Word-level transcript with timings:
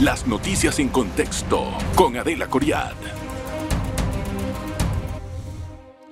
Las 0.00 0.28
noticias 0.28 0.78
en 0.78 0.90
contexto 0.90 1.76
con 1.96 2.16
Adela 2.16 2.46
Coriad. 2.46 2.94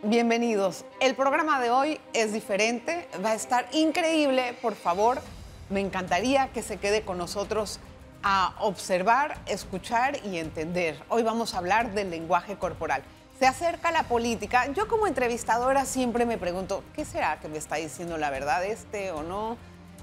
Bienvenidos. 0.02 0.84
El 1.00 1.14
programa 1.14 1.60
de 1.60 1.70
hoy 1.70 2.00
es 2.12 2.32
diferente, 2.32 3.08
va 3.24 3.30
a 3.30 3.34
estar 3.34 3.68
increíble. 3.70 4.54
Por 4.60 4.74
favor, 4.74 5.22
me 5.70 5.78
encantaría 5.78 6.48
que 6.48 6.64
se 6.64 6.78
quede 6.78 7.02
con 7.02 7.16
nosotros 7.16 7.78
a 8.24 8.56
observar, 8.58 9.38
escuchar 9.46 10.18
y 10.26 10.38
entender. 10.38 11.00
Hoy 11.08 11.22
vamos 11.22 11.54
a 11.54 11.58
hablar 11.58 11.94
del 11.94 12.10
lenguaje 12.10 12.56
corporal. 12.56 13.04
Se 13.38 13.46
acerca 13.46 13.92
la 13.92 14.02
política. 14.02 14.66
Yo 14.72 14.88
como 14.88 15.06
entrevistadora 15.06 15.84
siempre 15.84 16.26
me 16.26 16.38
pregunto, 16.38 16.82
¿qué 16.92 17.04
será 17.04 17.38
que 17.38 17.46
me 17.46 17.58
está 17.58 17.76
diciendo 17.76 18.18
la 18.18 18.30
verdad 18.30 18.64
este 18.64 19.12
o 19.12 19.22
no? 19.22 19.56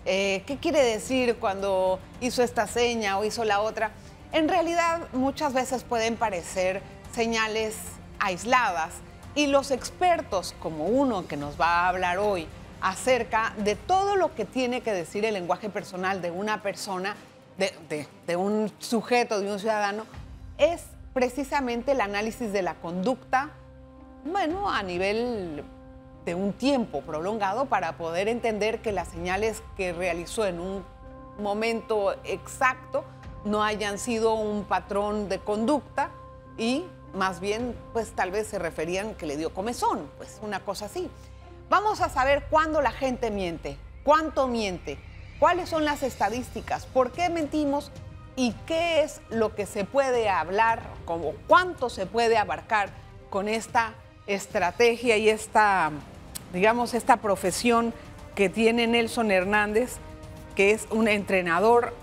Eh, 0.06 0.44
¿Qué 0.46 0.58
quiere 0.58 0.84
decir 0.84 1.38
cuando 1.38 2.00
hizo 2.20 2.44
esta 2.44 2.68
seña 2.68 3.18
o 3.18 3.24
hizo 3.24 3.46
la 3.46 3.62
otra? 3.62 3.92
En 4.32 4.50
realidad 4.50 5.02
muchas 5.14 5.54
veces 5.54 5.84
pueden 5.84 6.18
parecer 6.18 6.82
señales 7.14 7.76
aisladas 8.20 8.96
y 9.36 9.48
los 9.48 9.72
expertos, 9.72 10.56
como 10.60 10.86
uno 10.86 11.28
que 11.28 11.38
nos 11.38 11.60
va 11.60 11.82
a 11.82 11.90
hablar 11.90 12.18
hoy, 12.18 12.48
acerca 12.82 13.54
de 13.58 13.76
todo 13.76 14.16
lo 14.16 14.36
que 14.36 14.46
tiene 14.46 14.82
que 14.82 14.92
decir 14.92 15.24
el 15.26 15.36
lenguaje 15.36 15.70
personal 15.70 16.22
de 16.22 16.32
una 16.32 16.62
persona, 16.62 17.16
de, 17.58 18.36
un 18.36 18.72
sujeto, 18.80 19.40
de 19.40 19.52
un 19.52 19.60
ciudadano, 19.60 20.06
es 20.58 20.84
precisamente 21.14 21.94
el 21.94 22.02
análisis 22.02 22.52
de 22.52 22.62
la 22.62 22.76
conducta, 22.76 23.52
bueno, 24.26 24.70
a 24.70 24.84
nivel 24.84 25.64
de 26.26 26.36
un 26.36 26.54
tiempo 26.54 27.02
prolongado 27.02 27.66
para 27.66 27.98
poder 27.98 28.28
entender 28.28 28.82
que 28.82 28.92
las 28.92 29.10
señales 29.10 29.62
que 29.76 29.94
realizó 29.94 30.46
en 30.46 30.60
un 30.60 30.84
momento 31.38 32.14
exacto 32.24 33.04
no 33.46 33.64
hayan 33.64 33.98
sido 33.98 34.36
un 34.36 34.64
patrón 34.64 35.28
de 35.28 35.40
conducta 35.40 36.12
y 36.58 36.86
más 37.14 37.40
bien 37.40 37.76
pues 37.92 38.12
tal 38.12 38.32
vez 38.32 38.48
se 38.48 38.60
referían 38.60 39.16
que 39.16 39.26
le 39.26 39.38
dio 39.38 39.54
comezón, 39.54 40.10
pues 40.18 40.40
una 40.42 40.60
cosa 40.62 40.86
así. 40.86 41.10
Vamos 41.70 42.02
a 42.02 42.10
saber 42.10 42.46
cuándo 42.50 42.82
la 42.82 42.92
gente 42.92 43.32
miente, 43.32 43.78
cuánto 44.04 44.48
miente, 44.48 44.98
cuáles 45.40 45.70
son 45.70 45.86
las 45.86 46.04
estadísticas, 46.04 46.86
por 46.86 47.12
qué 47.12 47.30
mentimos 47.30 47.92
y 48.36 48.54
qué 48.66 49.04
es 49.04 49.22
lo 49.30 49.56
que 49.56 49.66
se 49.66 49.86
puede 49.86 50.30
hablar, 50.30 50.84
como 51.06 51.34
cuánto 51.48 51.90
se 51.90 52.06
puede 52.06 52.38
abarcar 52.38 52.90
con 53.30 53.48
esta 53.48 53.94
estrategia 54.28 55.18
y 55.18 55.30
esta, 55.30 55.92
digamos, 56.54 56.94
esta 56.94 57.18
profesión 57.18 57.94
que 58.36 58.48
tiene 58.48 58.88
Nelson 58.88 59.32
Hernández, 59.32 59.98
que 60.56 60.72
es 60.72 60.88
un 60.92 61.08
entrenador, 61.08 61.94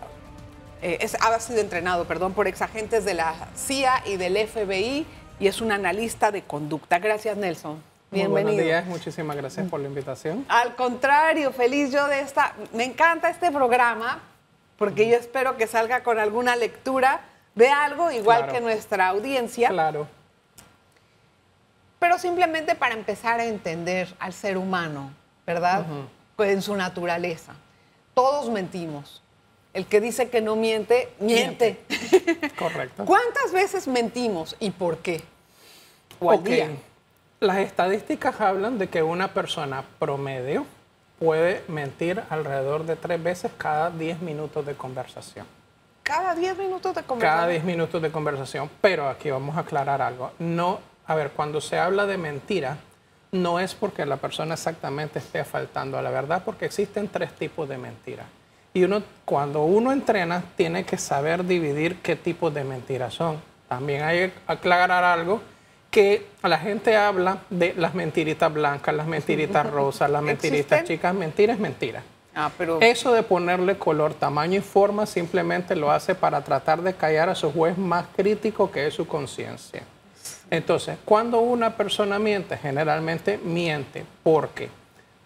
eh, 0.82 0.98
es, 1.00 1.14
ha 1.14 1.40
sido 1.40 1.60
entrenado, 1.60 2.04
perdón, 2.04 2.34
por 2.34 2.48
exagentes 2.48 3.04
de 3.04 3.14
la 3.14 3.34
CIA 3.56 4.02
y 4.06 4.16
del 4.16 4.36
FBI 4.36 5.06
y 5.38 5.46
es 5.46 5.60
un 5.60 5.72
analista 5.72 6.30
de 6.30 6.42
conducta. 6.42 6.98
Gracias, 6.98 7.36
Nelson. 7.36 7.82
Bienvenido. 8.10 8.52
buenos 8.54 8.64
días, 8.64 8.86
muchísimas 8.86 9.36
gracias 9.36 9.68
por 9.68 9.78
la 9.78 9.86
invitación. 9.86 10.44
Al 10.48 10.74
contrario, 10.74 11.52
feliz 11.52 11.92
yo 11.92 12.08
de 12.08 12.20
esta. 12.20 12.54
Me 12.72 12.84
encanta 12.84 13.30
este 13.30 13.52
programa 13.52 14.20
porque 14.76 15.08
yo 15.08 15.16
espero 15.16 15.56
que 15.56 15.68
salga 15.68 16.02
con 16.02 16.18
alguna 16.18 16.56
lectura 16.56 17.20
de 17.54 17.68
algo, 17.68 18.10
igual 18.10 18.50
que 18.50 18.60
nuestra 18.60 19.08
audiencia. 19.08 19.68
Claro. 19.68 20.08
Pero 22.00 22.18
simplemente 22.18 22.74
para 22.74 22.94
empezar 22.94 23.38
a 23.38 23.44
entender 23.44 24.12
al 24.18 24.32
ser 24.32 24.56
humano, 24.56 25.12
¿verdad? 25.46 25.86
En 26.38 26.62
su 26.62 26.74
naturaleza. 26.74 27.52
Todos 28.14 28.50
mentimos. 28.50 29.22
El 29.74 29.86
que 29.86 30.00
dice 30.00 30.30
que 30.30 30.40
no 30.40 30.56
miente, 30.56 31.12
miente. 31.20 31.78
Correcto. 32.58 33.04
¿Cuántas 33.04 33.52
veces 33.52 33.86
mentimos 33.86 34.56
y 34.58 34.70
por 34.70 34.98
qué? 34.98 35.22
O 36.18 36.32
al 36.32 36.42
día. 36.42 36.70
Las 37.38 37.58
estadísticas 37.58 38.40
hablan 38.40 38.78
de 38.78 38.88
que 38.88 39.02
una 39.02 39.32
persona 39.32 39.84
promedio 39.98 40.66
puede 41.18 41.62
mentir 41.68 42.22
alrededor 42.30 42.86
de 42.86 42.96
tres 42.96 43.22
veces 43.22 43.52
cada 43.58 43.90
10 43.90 44.22
minutos 44.22 44.64
de 44.64 44.74
conversación. 44.74 45.46
Cada 46.02 46.34
10 46.34 46.56
minutos 46.56 46.94
de 46.94 47.02
conversación. 47.02 47.38
Cada 47.38 47.48
10 47.48 47.64
minutos 47.64 48.02
de 48.02 48.10
conversación, 48.10 48.70
pero 48.80 49.08
aquí 49.08 49.30
vamos 49.30 49.56
a 49.56 49.60
aclarar 49.60 50.00
algo. 50.00 50.32
No, 50.38 50.80
a 51.10 51.14
ver, 51.16 51.32
cuando 51.32 51.60
se 51.60 51.76
habla 51.76 52.06
de 52.06 52.16
mentira, 52.16 52.76
no 53.32 53.58
es 53.58 53.74
porque 53.74 54.06
la 54.06 54.18
persona 54.18 54.54
exactamente 54.54 55.18
esté 55.18 55.42
faltando 55.42 55.98
a 55.98 56.02
la 56.02 56.10
verdad, 56.10 56.42
porque 56.44 56.66
existen 56.66 57.08
tres 57.08 57.32
tipos 57.32 57.68
de 57.68 57.78
mentiras. 57.78 58.26
Y 58.74 58.84
uno, 58.84 59.02
cuando 59.24 59.64
uno 59.64 59.90
entrena, 59.90 60.44
tiene 60.56 60.84
que 60.84 60.96
saber 60.96 61.44
dividir 61.44 61.96
qué 61.96 62.14
tipos 62.14 62.54
de 62.54 62.62
mentiras 62.62 63.12
son. 63.12 63.42
También 63.66 64.04
hay 64.04 64.18
que 64.28 64.32
aclarar 64.46 65.02
algo 65.02 65.40
que 65.90 66.28
la 66.44 66.60
gente 66.60 66.96
habla 66.96 67.38
de 67.50 67.74
las 67.76 67.92
mentiritas 67.92 68.54
blancas, 68.54 68.94
las 68.94 69.08
mentiritas 69.08 69.66
rosas, 69.72 70.08
las 70.08 70.22
mentiritas 70.22 70.84
chicas. 70.84 71.12
Mentira 71.12 71.54
es 71.54 71.58
mentira. 71.58 72.04
Ah, 72.36 72.52
pero... 72.56 72.80
Eso 72.80 73.12
de 73.12 73.24
ponerle 73.24 73.76
color, 73.76 74.14
tamaño 74.14 74.58
y 74.58 74.62
forma 74.62 75.06
simplemente 75.06 75.74
lo 75.74 75.90
hace 75.90 76.14
para 76.14 76.44
tratar 76.44 76.82
de 76.82 76.94
callar 76.94 77.28
a 77.28 77.34
su 77.34 77.50
juez 77.50 77.76
más 77.76 78.06
crítico 78.14 78.70
que 78.70 78.86
es 78.86 78.94
su 78.94 79.08
conciencia. 79.08 79.82
Entonces, 80.50 80.98
cuando 81.04 81.40
una 81.40 81.76
persona 81.76 82.18
miente, 82.18 82.56
generalmente 82.56 83.38
miente 83.38 84.04
porque 84.22 84.68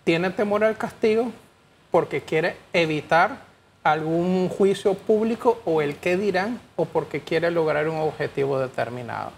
tiene 0.05 0.31
temor 0.31 0.65
al 0.65 0.77
castigo, 0.77 1.33
porque 1.91 2.21
quiere 2.23 2.57
evitar 2.73 3.39
algún 3.83 4.49
juicio 4.49 4.95
público 4.95 5.61
o 5.65 5.81
el 5.81 5.97
que 5.97 6.17
dirán, 6.17 6.61
o 6.77 6.85
porque 6.85 7.21
quiere 7.21 7.51
lograr 7.51 7.89
un 7.89 7.97
objetivo 7.99 8.59
determinado. 8.59 9.33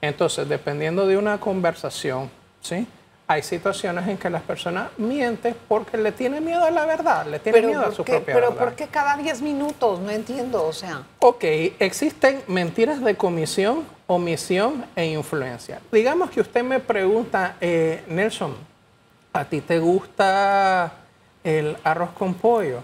Entonces, 0.00 0.48
dependiendo 0.48 1.06
de 1.06 1.16
una 1.16 1.38
conversación, 1.38 2.30
¿sí? 2.60 2.86
Hay 3.28 3.42
situaciones 3.42 4.08
en 4.08 4.16
que 4.16 4.30
las 4.30 4.42
personas 4.42 4.88
mienten 4.96 5.54
porque 5.68 5.96
le 5.96 6.12
tienen 6.12 6.44
miedo 6.44 6.64
a 6.64 6.70
la 6.70 6.86
verdad, 6.86 7.26
le 7.26 7.38
tienen 7.38 7.66
miedo 7.66 7.86
a 7.86 7.92
su 7.92 8.02
propia 8.02 8.34
pero 8.34 8.54
¿por 8.54 8.74
qué 8.74 8.86
cada 8.88 9.16
10 9.16 9.42
minutos? 9.42 10.00
No 10.00 10.10
entiendo, 10.10 10.64
o 10.64 10.72
sea. 10.72 11.02
Ok, 11.20 11.44
existen 11.78 12.42
mentiras 12.48 13.02
de 13.02 13.16
comisión, 13.16 13.84
omisión 14.06 14.86
e 14.96 15.06
influencia. 15.06 15.80
Digamos 15.92 16.30
que 16.30 16.40
usted 16.40 16.64
me 16.64 16.80
pregunta, 16.80 17.56
eh, 17.60 18.02
Nelson, 18.08 18.56
¿a 19.32 19.44
ti 19.44 19.60
te 19.60 19.78
gusta 19.78 20.92
el 21.44 21.76
arroz 21.84 22.10
con 22.10 22.34
pollo? 22.34 22.82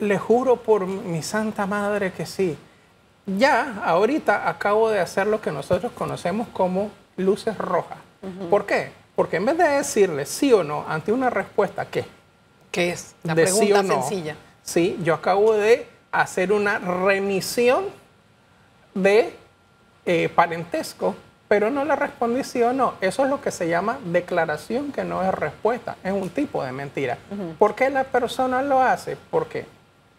le 0.00 0.18
juro 0.18 0.56
por 0.56 0.86
mi 0.86 1.22
santa 1.22 1.66
madre 1.66 2.12
que 2.12 2.26
sí 2.26 2.56
ya 3.26 3.82
ahorita 3.84 4.48
acabo 4.48 4.90
de 4.90 5.00
hacer 5.00 5.26
lo 5.26 5.40
que 5.40 5.52
nosotros 5.52 5.92
conocemos 5.92 6.48
como 6.48 6.90
luces 7.16 7.56
rojas. 7.56 7.98
¿Por 8.50 8.66
qué? 8.66 8.92
Porque 9.14 9.36
en 9.36 9.44
vez 9.44 9.58
de 9.58 9.68
decirle 9.68 10.26
sí 10.26 10.52
o 10.52 10.64
no 10.64 10.84
ante 10.88 11.12
una 11.12 11.30
respuesta 11.30 11.84
que 11.86 12.04
¿Qué 12.72 12.90
es? 12.90 13.14
La 13.22 13.34
pregunta 13.34 13.84
sencilla. 13.84 14.34
Sí, 14.62 14.98
yo 15.04 15.14
acabo 15.14 15.52
de 15.52 15.86
hacer 16.10 16.52
una 16.52 16.78
remisión 16.78 17.84
de 18.94 19.34
eh, 20.06 20.30
parentesco, 20.34 21.14
pero 21.48 21.70
no 21.70 21.84
le 21.84 21.94
respondí 21.94 22.42
sí 22.42 22.62
o 22.62 22.72
no. 22.72 22.94
Eso 23.02 23.24
es 23.24 23.30
lo 23.30 23.42
que 23.42 23.50
se 23.50 23.68
llama 23.68 23.98
declaración 24.06 24.90
que 24.90 25.04
no 25.04 25.22
es 25.22 25.32
respuesta, 25.34 25.96
es 26.02 26.12
un 26.12 26.30
tipo 26.30 26.64
de 26.64 26.72
mentira. 26.72 27.18
¿Por 27.58 27.74
qué 27.74 27.90
la 27.90 28.04
persona 28.04 28.62
lo 28.62 28.80
hace? 28.80 29.18
Porque 29.30 29.66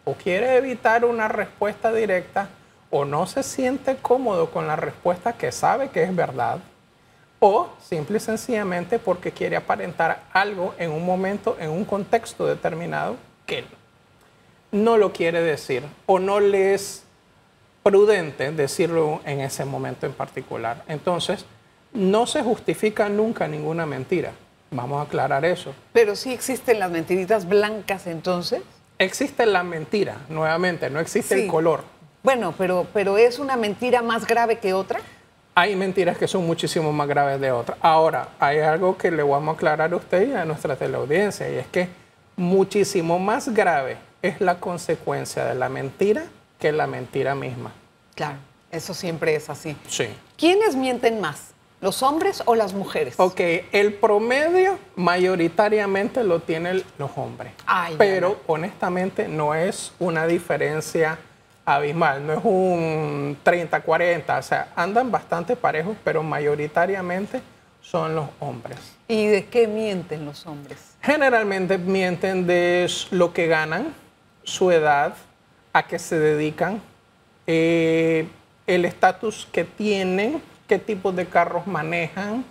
o 0.04 0.14
quiere 0.14 0.56
evitar 0.56 1.04
una 1.04 1.28
respuesta 1.28 1.92
directa, 1.92 2.48
o 2.90 3.04
no 3.04 3.26
se 3.26 3.42
siente 3.42 3.96
cómodo 3.96 4.50
con 4.50 4.68
la 4.68 4.76
respuesta 4.76 5.32
que 5.32 5.50
sabe 5.50 5.88
que 5.88 6.04
es 6.04 6.14
verdad, 6.14 6.60
o 7.40 7.68
simple 7.82 8.18
y 8.18 8.20
sencillamente 8.20 8.98
porque 8.98 9.32
quiere 9.32 9.56
aparentar 9.56 10.24
algo 10.32 10.74
en 10.78 10.90
un 10.90 11.04
momento, 11.04 11.56
en 11.60 11.70
un 11.70 11.84
contexto 11.84 12.46
determinado 12.46 13.16
que 13.46 13.64
no 14.72 14.96
lo 14.96 15.12
quiere 15.12 15.40
decir 15.42 15.84
o 16.06 16.18
no 16.18 16.40
le 16.40 16.74
es 16.74 17.04
prudente 17.82 18.50
decirlo 18.50 19.20
en 19.24 19.40
ese 19.40 19.64
momento 19.64 20.06
en 20.06 20.12
particular. 20.12 20.82
Entonces, 20.88 21.44
no 21.92 22.26
se 22.26 22.42
justifica 22.42 23.08
nunca 23.08 23.46
ninguna 23.46 23.86
mentira. 23.86 24.32
Vamos 24.70 24.98
a 24.98 25.02
aclarar 25.02 25.44
eso. 25.44 25.72
Pero 25.92 26.16
sí 26.16 26.32
existen 26.32 26.80
las 26.80 26.90
mentiritas 26.90 27.46
blancas 27.48 28.06
entonces. 28.06 28.62
Existe 28.98 29.46
la 29.46 29.62
mentira, 29.62 30.16
nuevamente, 30.28 30.90
no 30.90 30.98
existe 30.98 31.44
el 31.44 31.48
color. 31.48 31.84
Bueno, 32.22 32.54
pero, 32.56 32.86
pero 32.92 33.18
¿es 33.18 33.38
una 33.38 33.56
mentira 33.56 34.02
más 34.02 34.26
grave 34.26 34.58
que 34.58 34.72
otra? 34.72 35.00
Hay 35.56 35.76
mentiras 35.76 36.18
que 36.18 36.26
son 36.26 36.44
muchísimo 36.46 36.92
más 36.92 37.06
graves 37.06 37.40
de 37.40 37.52
otras. 37.52 37.78
Ahora, 37.80 38.30
hay 38.40 38.58
algo 38.58 38.98
que 38.98 39.12
le 39.12 39.22
vamos 39.22 39.54
a 39.54 39.56
aclarar 39.56 39.92
a 39.92 39.96
usted 39.96 40.28
y 40.28 40.32
a 40.32 40.44
nuestra 40.44 40.74
teleaudiencia, 40.74 41.48
y 41.48 41.56
es 41.58 41.66
que 41.68 41.88
muchísimo 42.36 43.20
más 43.20 43.48
grave 43.54 43.98
es 44.20 44.40
la 44.40 44.58
consecuencia 44.58 45.44
de 45.44 45.54
la 45.54 45.68
mentira 45.68 46.24
que 46.58 46.72
la 46.72 46.88
mentira 46.88 47.36
misma. 47.36 47.72
Claro, 48.16 48.38
eso 48.72 48.94
siempre 48.94 49.36
es 49.36 49.48
así. 49.48 49.76
Sí. 49.86 50.08
¿Quiénes 50.36 50.74
mienten 50.74 51.20
más? 51.20 51.54
¿Los 51.80 52.02
hombres 52.02 52.42
o 52.46 52.56
las 52.56 52.72
mujeres? 52.72 53.14
Ok, 53.18 53.40
el 53.70 53.94
promedio 53.94 54.78
mayoritariamente 54.96 56.24
lo 56.24 56.40
tienen 56.40 56.82
los 56.98 57.10
hombres. 57.16 57.52
pero 57.98 58.40
honestamente 58.46 59.28
no 59.28 59.54
es 59.54 59.92
una 60.00 60.26
diferencia 60.26 61.18
abismal, 61.64 62.26
no 62.26 62.32
es 62.34 62.44
un 62.44 63.36
30-40, 63.44 64.38
o 64.38 64.42
sea, 64.42 64.68
andan 64.76 65.10
bastante 65.10 65.56
parejos, 65.56 65.96
pero 66.04 66.22
mayoritariamente 66.22 67.40
son 67.80 68.14
los 68.14 68.28
hombres. 68.40 68.78
¿Y 69.08 69.26
de 69.26 69.46
qué 69.46 69.66
mienten 69.66 70.24
los 70.24 70.46
hombres? 70.46 70.96
Generalmente 71.02 71.78
mienten 71.78 72.46
de 72.46 72.90
lo 73.10 73.32
que 73.32 73.46
ganan, 73.46 73.94
su 74.42 74.70
edad, 74.70 75.14
a 75.72 75.86
qué 75.86 75.98
se 75.98 76.18
dedican, 76.18 76.80
eh, 77.46 78.28
el 78.66 78.84
estatus 78.84 79.46
que 79.50 79.64
tienen, 79.64 80.40
qué 80.66 80.78
tipo 80.78 81.12
de 81.12 81.26
carros 81.26 81.66
manejan. 81.66 82.44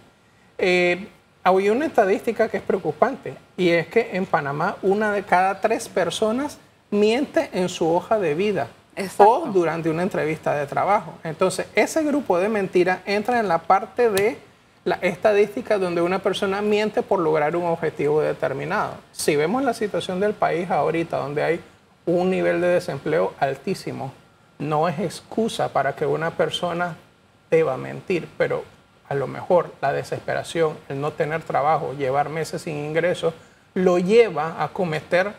Eh, 0.57 1.07
hay 1.43 1.69
una 1.69 1.85
estadística 1.85 2.47
que 2.47 2.57
es 2.57 2.63
preocupante 2.63 3.35
y 3.57 3.69
es 3.69 3.87
que 3.87 4.11
en 4.13 4.25
Panamá 4.25 4.77
una 4.81 5.11
de 5.11 5.23
cada 5.23 5.59
tres 5.59 5.89
personas 5.89 6.57
miente 6.89 7.49
en 7.53 7.69
su 7.69 7.91
hoja 7.91 8.19
de 8.19 8.35
vida 8.35 8.67
o 9.17 9.47
durante 9.47 9.89
una 9.89 10.03
entrevista 10.03 10.53
de 10.55 10.67
trabajo. 10.67 11.13
Entonces, 11.23 11.67
ese 11.75 12.03
grupo 12.03 12.39
de 12.39 12.49
mentiras 12.49 12.99
entra 13.05 13.39
en 13.39 13.47
la 13.47 13.59
parte 13.59 14.09
de 14.09 14.37
la 14.85 14.95
estadística 14.95 15.77
donde 15.77 16.01
una 16.01 16.19
persona 16.19 16.61
miente 16.61 17.01
por 17.01 17.19
lograr 17.19 17.55
un 17.55 17.65
objetivo 17.65 18.21
determinado. 18.21 18.95
Si 19.11 19.35
vemos 19.35 19.63
la 19.63 19.73
situación 19.73 20.19
del 20.19 20.33
país 20.33 20.69
ahorita, 20.69 21.17
donde 21.17 21.43
hay 21.43 21.61
un 22.05 22.29
nivel 22.29 22.59
de 22.59 22.67
desempleo 22.67 23.33
altísimo, 23.39 24.11
no 24.59 24.87
es 24.87 24.99
excusa 24.99 25.69
para 25.69 25.95
que 25.95 26.05
una 26.05 26.31
persona 26.31 26.97
deba 27.49 27.77
mentir, 27.77 28.27
pero 28.37 28.63
a 29.07 29.15
lo 29.15 29.27
mejor 29.27 29.73
la 29.81 29.93
desesperación, 29.93 30.77
el 30.89 30.99
no 30.99 31.11
tener 31.11 31.43
trabajo, 31.43 31.93
llevar 31.93 32.29
meses 32.29 32.63
sin 32.63 32.77
ingresos, 32.77 33.33
lo 33.73 33.99
lleva 33.99 34.61
a 34.61 34.67
cometer 34.69 35.33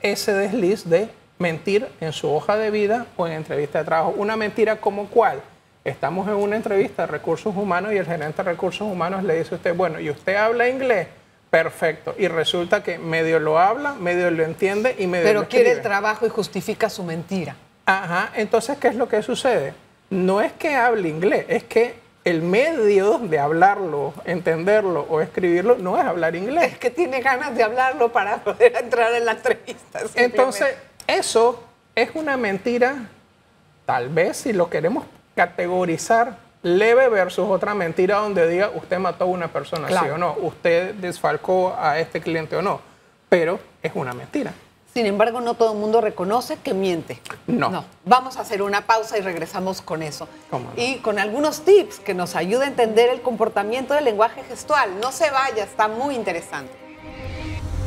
ese 0.00 0.32
desliz 0.32 0.88
de 0.88 1.08
mentir 1.42 1.86
en 2.00 2.12
su 2.12 2.32
hoja 2.32 2.56
de 2.56 2.70
vida 2.70 3.06
o 3.16 3.26
en 3.26 3.34
entrevista 3.34 3.80
de 3.80 3.84
trabajo. 3.84 4.14
Una 4.16 4.36
mentira 4.36 4.76
como 4.76 5.08
cuál. 5.08 5.42
Estamos 5.84 6.28
en 6.28 6.34
una 6.34 6.56
entrevista 6.56 7.02
de 7.02 7.12
recursos 7.12 7.54
humanos 7.54 7.92
y 7.92 7.96
el 7.96 8.06
gerente 8.06 8.42
de 8.42 8.50
recursos 8.50 8.82
humanos 8.90 9.24
le 9.24 9.36
dice 9.36 9.54
a 9.54 9.56
usted, 9.56 9.74
bueno, 9.74 10.00
¿y 10.00 10.08
usted 10.08 10.36
habla 10.36 10.68
inglés? 10.68 11.08
Perfecto. 11.50 12.14
Y 12.16 12.28
resulta 12.28 12.82
que 12.82 12.98
medio 12.98 13.40
lo 13.40 13.58
habla, 13.58 13.94
medio 13.94 14.30
lo 14.30 14.44
entiende 14.44 14.94
y 14.98 15.06
medio 15.06 15.24
Pero 15.26 15.48
quiere 15.48 15.72
el 15.72 15.82
trabajo 15.82 16.24
y 16.24 16.30
justifica 16.30 16.88
su 16.88 17.02
mentira. 17.02 17.56
Ajá. 17.84 18.30
Entonces, 18.36 18.78
¿qué 18.78 18.88
es 18.88 18.94
lo 18.94 19.08
que 19.08 19.22
sucede? 19.22 19.74
No 20.08 20.40
es 20.40 20.52
que 20.52 20.76
hable 20.76 21.08
inglés, 21.08 21.44
es 21.48 21.64
que 21.64 21.96
el 22.24 22.42
medio 22.42 23.18
de 23.18 23.38
hablarlo, 23.40 24.14
entenderlo 24.24 25.06
o 25.10 25.20
escribirlo 25.20 25.76
no 25.76 25.98
es 25.98 26.04
hablar 26.04 26.36
inglés. 26.36 26.74
Es 26.74 26.78
que 26.78 26.90
tiene 26.90 27.20
ganas 27.20 27.56
de 27.56 27.64
hablarlo 27.64 28.12
para 28.12 28.36
poder 28.44 28.76
entrar 28.76 29.12
en 29.14 29.24
la 29.24 29.32
entrevista. 29.32 30.00
Entonces, 30.14 30.68
eso 31.06 31.62
es 31.94 32.10
una 32.14 32.36
mentira, 32.36 33.08
tal 33.86 34.08
vez 34.08 34.38
si 34.38 34.52
lo 34.52 34.70
queremos 34.70 35.04
categorizar 35.34 36.38
leve 36.62 37.08
versus 37.08 37.48
otra 37.48 37.74
mentira 37.74 38.18
donde 38.18 38.48
diga 38.48 38.70
usted 38.74 38.98
mató 38.98 39.24
a 39.24 39.26
una 39.26 39.48
persona, 39.48 39.88
sí 39.88 40.08
o 40.08 40.18
no, 40.18 40.36
usted 40.40 40.94
desfalcó 40.94 41.74
a 41.76 41.98
este 41.98 42.20
cliente 42.20 42.56
o 42.56 42.62
no, 42.62 42.80
pero 43.28 43.58
es 43.82 43.92
una 43.94 44.12
mentira. 44.12 44.52
Sin 44.94 45.06
embargo, 45.06 45.40
no 45.40 45.54
todo 45.54 45.72
el 45.72 45.78
mundo 45.78 46.02
reconoce 46.02 46.58
que 46.58 46.74
miente. 46.74 47.18
No. 47.46 47.82
Vamos 48.04 48.36
a 48.36 48.42
hacer 48.42 48.60
una 48.60 48.82
pausa 48.82 49.16
y 49.16 49.22
regresamos 49.22 49.80
con 49.80 50.02
eso. 50.02 50.28
Y 50.76 50.96
con 50.96 51.18
algunos 51.18 51.62
tips 51.62 51.98
que 51.98 52.12
nos 52.12 52.36
ayuden 52.36 52.62
a 52.62 52.70
entender 52.72 53.08
el 53.08 53.22
comportamiento 53.22 53.94
del 53.94 54.04
lenguaje 54.04 54.42
gestual. 54.44 55.00
No 55.00 55.10
se 55.10 55.30
vaya, 55.30 55.64
está 55.64 55.88
muy 55.88 56.14
interesante. 56.14 56.81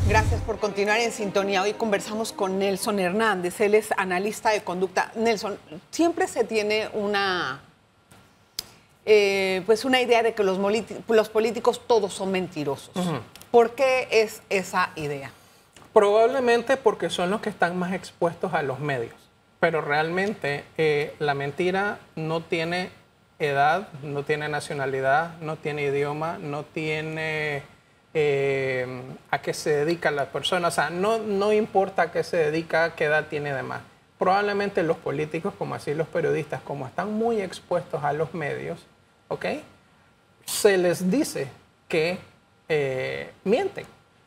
Gracias 0.08 0.40
por 0.42 0.60
continuar 0.60 1.00
en 1.00 1.10
sintonía. 1.10 1.62
Hoy 1.62 1.72
conversamos 1.72 2.32
con 2.32 2.60
Nelson 2.60 3.00
Hernández. 3.00 3.60
Él 3.60 3.74
es 3.74 3.92
analista 3.96 4.50
de 4.50 4.62
conducta. 4.62 5.10
Nelson, 5.16 5.58
siempre 5.90 6.28
se 6.28 6.44
tiene 6.44 6.88
una, 6.92 7.60
eh, 9.04 9.62
pues 9.66 9.84
una 9.84 10.00
idea 10.00 10.22
de 10.22 10.32
que 10.32 10.44
los, 10.44 10.58
los, 11.08 11.28
políticos 11.28 11.82
todos 11.88 12.14
son 12.14 12.30
mentirosos. 12.30 12.94
¿Por 13.50 13.74
qué 13.74 14.06
es 14.12 14.42
esa 14.48 14.90
idea? 14.94 15.32
Probablemente 15.92 16.76
porque 16.76 17.10
son 17.10 17.30
los 17.30 17.40
que 17.40 17.48
están 17.48 17.76
más 17.76 17.92
expuestos 17.92 18.54
a 18.54 18.62
los 18.62 18.78
medios, 18.78 19.16
pero 19.58 19.80
realmente 19.80 20.64
eh, 20.78 21.16
la 21.18 21.34
mentira 21.34 21.98
no 22.14 22.42
tiene 22.42 22.90
edad, 23.40 23.88
no 24.04 24.22
tiene 24.22 24.48
nacionalidad, 24.48 25.36
no 25.40 25.56
tiene 25.56 25.82
idioma, 25.82 26.38
no 26.38 26.62
tiene 26.62 27.64
eh, 28.18 28.86
a 29.30 29.42
qué 29.42 29.52
se 29.52 29.84
dedica 29.84 30.10
la 30.10 30.32
persona, 30.32 30.68
o 30.68 30.70
sea, 30.70 30.88
no, 30.88 31.18
no 31.18 31.52
importa 31.52 32.02
a 32.02 32.12
qué 32.12 32.24
se 32.24 32.38
dedica, 32.38 32.94
qué 32.94 33.04
edad 33.04 33.26
tiene 33.28 33.52
demás. 33.52 33.82
Probablemente 34.18 34.82
los 34.82 34.96
políticos, 34.96 35.52
como 35.58 35.74
así 35.74 35.92
los 35.92 36.08
periodistas, 36.08 36.62
como 36.62 36.86
están 36.86 37.12
muy 37.12 37.42
expuestos 37.42 38.02
a 38.02 38.14
los 38.14 38.32
medios, 38.32 38.86
¿ok? 39.28 39.44
Se 40.46 40.78
les 40.78 41.10
dice 41.10 41.48
que 41.88 42.18
eh, 42.68 43.32
mienten 43.44 43.86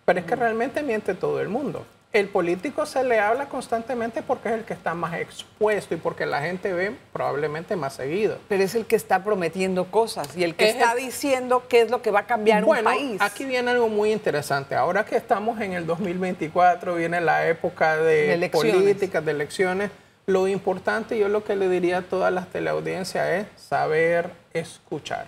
pero 0.09 0.21
es 0.21 0.25
que 0.25 0.35
realmente 0.35 0.81
miente 0.81 1.13
todo 1.13 1.39
el 1.39 1.49
mundo. 1.49 1.85
El 2.11 2.27
político 2.27 2.87
se 2.87 3.03
le 3.03 3.19
habla 3.19 3.49
constantemente 3.49 4.23
porque 4.23 4.49
es 4.49 4.55
el 4.55 4.63
que 4.63 4.73
está 4.73 4.95
más 4.95 5.13
expuesto 5.13 5.93
y 5.93 5.97
porque 5.97 6.25
la 6.25 6.41
gente 6.41 6.73
ve 6.73 6.95
probablemente 7.13 7.75
más 7.75 7.93
seguido. 7.93 8.39
Pero 8.47 8.63
es 8.63 8.73
el 8.73 8.87
que 8.87 8.95
está 8.95 9.23
prometiendo 9.23 9.91
cosas 9.91 10.35
y 10.35 10.43
el 10.43 10.55
que 10.55 10.69
está 10.69 10.95
diciendo 10.95 11.67
qué 11.69 11.81
es 11.81 11.91
lo 11.91 12.01
que 12.01 12.09
va 12.09 12.21
a 12.21 12.25
cambiar 12.25 12.63
un 12.63 12.83
país. 12.83 13.21
Aquí 13.21 13.45
viene 13.45 13.69
algo 13.69 13.89
muy 13.89 14.11
interesante. 14.11 14.73
Ahora 14.73 15.05
que 15.05 15.17
estamos 15.17 15.61
en 15.61 15.73
el 15.73 15.85
2024, 15.85 16.95
viene 16.95 17.21
la 17.21 17.47
época 17.47 17.97
de, 17.97 18.49
políticas, 18.51 19.23
de 19.23 19.31
elecciones. 19.31 19.91
Lo 20.25 20.47
importante, 20.47 21.15
yo 21.15 21.29
lo 21.29 21.43
que 21.43 21.55
le 21.55 21.69
diría 21.69 21.99
a 21.99 22.01
todas 22.01 22.33
las 22.33 22.47
teleaudiencias 22.49 23.27
es 23.27 23.61
saber 23.61 24.31
escuchar. 24.53 25.27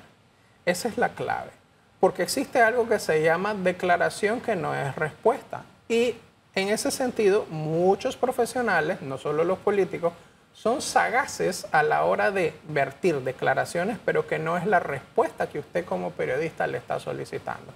Esa 0.65 0.87
es 0.87 0.97
la 0.97 1.09
clave 1.09 1.51
porque 1.99 2.23
existe 2.23 2.59
algo 2.59 2.89
que 2.89 2.97
se 2.97 3.21
llama 3.21 3.53
declaración 3.53 4.41
que 4.41 4.55
no 4.55 4.73
es 4.73 4.95
respuesta. 4.95 5.63
Y 5.87 6.15
en 6.55 6.69
ese 6.69 6.91
sentido, 6.91 7.45
muchos 7.49 8.17
profesionales, 8.17 9.01
no 9.01 9.17
solo 9.17 9.43
los 9.43 9.59
políticos, 9.59 10.13
son 10.53 10.81
sagaces 10.81 11.65
a 11.71 11.81
la 11.81 12.03
hora 12.03 12.31
de 12.31 12.53
vertir 12.67 13.21
declaraciones, 13.21 13.97
pero 14.03 14.27
que 14.27 14.37
no 14.37 14.57
es 14.57 14.65
la 14.65 14.79
respuesta 14.79 15.47
que 15.47 15.59
usted 15.59 15.85
como 15.85 16.11
periodista 16.11 16.67
le 16.67 16.77
está 16.77 16.99
solicitando. 16.99 17.71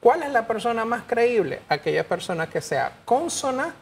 ¿Cuál 0.00 0.22
es 0.22 0.30
la 0.30 0.46
persona 0.46 0.84
más 0.84 1.02
creíble? 1.06 1.60
Aquella 1.68 2.06
persona 2.06 2.48
que 2.48 2.60
sea 2.60 2.92
consona 3.04 3.74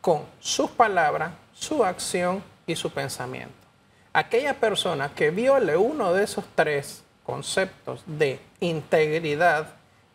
con 0.00 0.24
sus 0.40 0.70
palabras, 0.70 1.32
su 1.54 1.84
acción 1.84 2.42
y 2.66 2.76
su 2.76 2.90
pensamiento. 2.90 3.54
Aquella 4.12 4.54
persona 4.54 5.12
que 5.14 5.30
viole 5.30 5.76
uno 5.76 6.12
de 6.12 6.24
esos 6.24 6.44
tres 6.54 7.02
conceptos 7.22 8.02
de 8.06 8.40
integridad 8.60 9.68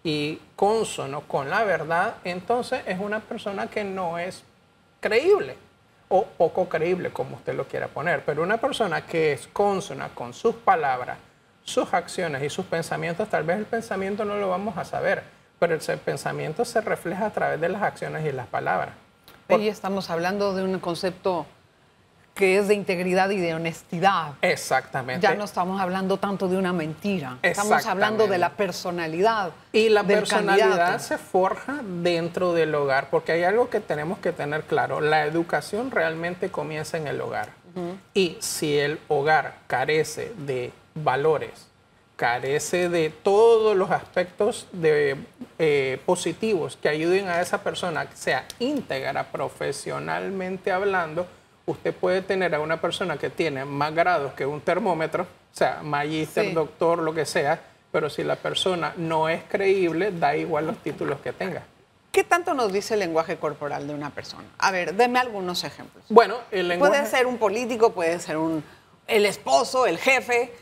y 0.04 0.40
consono 0.56 1.22
con 1.22 1.50
la 1.50 1.64
verdad, 1.64 2.16
entonces 2.24 2.82
es 2.86 3.00
una 3.00 3.20
persona 3.20 3.68
que 3.68 3.84
no 3.84 4.18
es 4.18 4.44
creíble 5.00 5.56
o 6.10 6.26
poco 6.26 6.70
creíble, 6.70 7.12
como 7.12 7.36
usted 7.36 7.56
lo 7.56 7.68
quiera 7.68 7.88
poner, 7.88 8.24
pero 8.26 8.42
una 8.42 8.58
persona 8.58 9.06
que 9.06 9.34
es 9.34 9.48
consona 9.48 10.10
con 10.10 10.34
sus 10.34 10.56
palabras, 10.56 11.18
sus 11.64 11.94
acciones 11.94 12.42
y 12.44 12.50
sus 12.50 12.66
pensamientos, 12.66 13.28
tal 13.30 13.44
vez 13.44 13.58
el 13.58 13.66
pensamiento 13.66 14.24
no 14.24 14.38
lo 14.38 14.50
vamos 14.50 14.78
a 14.78 14.86
saber, 14.86 15.24
pero 15.60 15.76
el 15.76 16.00
pensamiento 16.00 16.64
se 16.64 16.80
refleja 16.82 17.26
a 17.26 17.32
través 17.32 17.60
de 17.60 17.70
las 17.70 17.82
acciones 17.82 18.26
y 18.26 18.32
las 18.32 18.48
palabras. 18.48 18.94
Hoy 19.50 19.68
estamos 19.68 20.10
hablando 20.10 20.54
de 20.54 20.64
un 20.64 20.80
concepto 20.80 21.46
que 22.38 22.58
es 22.58 22.68
de 22.68 22.76
integridad 22.76 23.30
y 23.32 23.40
de 23.40 23.54
honestidad. 23.54 24.34
Exactamente. 24.42 25.22
Ya 25.22 25.36
no 25.36 25.44
estamos 25.44 25.82
hablando 25.82 26.18
tanto 26.18 26.48
de 26.48 26.58
una 26.58 26.72
mentira, 26.72 27.40
estamos 27.42 27.86
hablando 27.86 28.28
de 28.28 28.38
la 28.38 28.52
personalidad. 28.52 29.52
Y 29.74 29.90
la 29.90 30.04
personalidad 30.04 31.00
se 31.00 31.18
forja 31.18 31.82
dentro 31.84 32.54
del 32.54 32.74
hogar, 32.76 33.10
porque 33.10 33.34
hay 33.34 33.44
algo 33.44 33.70
que 33.70 33.80
tenemos 33.80 34.20
que 34.20 34.32
tener 34.32 34.64
claro, 34.64 35.02
la 35.02 35.26
educación 35.26 35.92
realmente 35.92 36.50
comienza 36.50 36.98
en 36.98 37.08
el 37.08 37.20
hogar. 37.20 37.50
Y 38.16 38.38
si 38.40 38.78
el 38.78 39.00
hogar 39.08 39.54
carece 39.68 40.34
de 40.36 40.72
valores, 40.96 41.68
carece 42.16 42.90
de 42.90 43.12
todos 43.12 43.78
los 43.78 43.92
aspectos 43.92 44.68
de, 44.72 45.16
eh, 45.60 46.02
positivos 46.06 46.78
que 46.82 46.90
ayuden 46.90 47.28
a 47.28 47.40
esa 47.40 47.64
persona 47.64 48.08
que 48.08 48.18
sea 48.18 48.46
íntegra 48.60 49.26
profesionalmente 49.32 50.72
hablando, 50.72 51.28
usted 51.68 51.94
puede 51.94 52.22
tener 52.22 52.56
a 52.56 52.62
una 52.62 52.82
persona 52.82 53.18
que 53.18 53.30
tiene 53.30 53.66
más 53.66 53.94
grados 53.94 54.34
que 54.34 54.46
un 54.46 54.62
termómetro, 54.62 55.24
o 55.24 55.56
sea, 55.56 55.82
magíster, 55.84 56.54
doctor, 56.54 57.00
lo 57.00 57.14
que 57.14 57.26
sea, 57.26 57.60
pero 57.92 58.10
si 58.10 58.24
la 58.24 58.38
persona 58.38 58.94
no 58.98 59.30
es 59.30 59.44
creíble, 59.44 60.12
da 60.12 60.36
igual 60.36 60.66
los 60.66 60.78
títulos 60.78 61.20
que 61.20 61.34
tenga. 61.34 61.64
¿Qué 62.12 62.24
tanto 62.24 62.54
nos 62.54 62.72
dice 62.72 62.94
el 62.94 63.02
lenguaje 63.02 63.36
corporal 63.38 63.86
de 63.86 63.94
una 63.94 64.10
persona? 64.10 64.46
A 64.58 64.72
ver, 64.72 64.96
deme 64.96 65.20
algunos 65.20 65.64
ejemplos. 65.66 66.06
Bueno, 66.10 66.38
el 66.52 66.70
lenguaje... 66.70 66.98
Puede 66.98 67.06
ser 67.10 67.28
un 67.28 67.38
político, 67.38 67.92
puede 67.92 68.18
ser 68.20 68.38
un, 68.38 68.64
el 69.06 69.26
esposo, 69.26 69.86
el 69.86 69.98
jefe. 69.98 70.54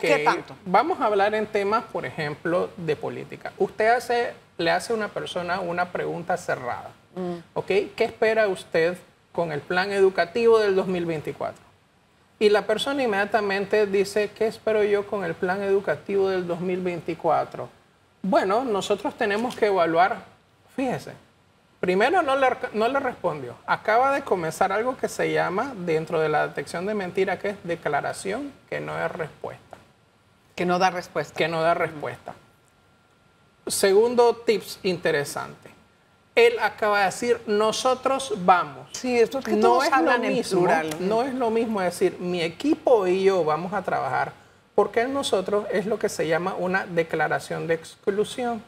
¿Qué 0.00 0.18
tanto? 0.24 0.56
Vamos 0.64 1.00
a 1.00 1.06
hablar 1.06 1.34
en 1.34 1.46
temas, 1.46 1.84
por 1.84 2.06
ejemplo, 2.06 2.70
de 2.76 2.96
política. 2.96 3.52
Usted 3.58 3.88
hace, 3.88 4.32
le 4.56 4.70
hace 4.70 4.92
a 4.92 4.96
una 4.96 5.08
persona 5.08 5.60
una 5.60 5.92
pregunta 5.92 6.36
cerrada. 6.36 6.90
Mm. 7.16 7.36
¿Ok? 7.54 7.66
¿Qué 7.66 8.04
espera 8.04 8.48
usted 8.48 8.96
con 9.32 9.52
el 9.52 9.60
plan 9.60 9.90
educativo 9.92 10.58
del 10.58 10.74
2024. 10.76 11.72
Y 12.38 12.50
la 12.50 12.66
persona 12.66 13.02
inmediatamente 13.02 13.86
dice, 13.86 14.30
¿qué 14.30 14.46
espero 14.46 14.82
yo 14.82 15.06
con 15.06 15.24
el 15.24 15.34
plan 15.34 15.62
educativo 15.62 16.28
del 16.28 16.46
2024? 16.46 17.68
Bueno, 18.22 18.64
nosotros 18.64 19.14
tenemos 19.16 19.54
que 19.54 19.66
evaluar, 19.66 20.24
fíjese, 20.74 21.12
primero 21.80 22.22
no 22.22 22.36
le, 22.36 22.48
no 22.72 22.88
le 22.88 22.98
respondió. 22.98 23.56
Acaba 23.66 24.12
de 24.12 24.22
comenzar 24.22 24.72
algo 24.72 24.96
que 24.96 25.08
se 25.08 25.32
llama, 25.32 25.72
dentro 25.76 26.20
de 26.20 26.28
la 26.28 26.48
detección 26.48 26.84
de 26.86 26.94
mentira, 26.94 27.38
que 27.38 27.50
es 27.50 27.56
declaración 27.62 28.52
que 28.68 28.80
no 28.80 28.98
es 28.98 29.10
respuesta. 29.10 29.76
Que 30.54 30.66
no 30.66 30.78
da 30.78 30.90
respuesta. 30.90 31.34
Que 31.34 31.48
no 31.48 31.62
da 31.62 31.74
respuesta. 31.74 32.34
Segundo 33.66 34.34
tips 34.34 34.80
interesante. 34.82 35.70
Él 36.34 36.54
acaba 36.60 37.00
de 37.00 37.04
decir, 37.06 37.40
nosotros 37.46 38.34
vamos. 38.38 38.88
Sí, 38.92 39.18
esto 39.18 39.40
es 39.40 39.44
que 39.44 39.52
no 39.52 39.68
todos 39.68 39.84
es 39.84 39.92
hablan 39.92 40.22
lo 40.22 40.28
en 40.28 40.32
mismo, 40.32 40.60
plural. 40.60 40.90
No 41.00 41.22
es 41.22 41.34
lo 41.34 41.50
mismo 41.50 41.80
decir, 41.80 42.18
mi 42.18 42.42
equipo 42.42 43.06
y 43.06 43.24
yo 43.24 43.44
vamos 43.44 43.74
a 43.74 43.82
trabajar, 43.82 44.32
porque 44.74 45.02
el 45.02 45.12
nosotros 45.12 45.66
es 45.70 45.84
lo 45.84 45.98
que 45.98 46.08
se 46.08 46.26
llama 46.26 46.54
una 46.58 46.86
declaración 46.86 47.66
de 47.66 47.74
exclusión. 47.74 48.62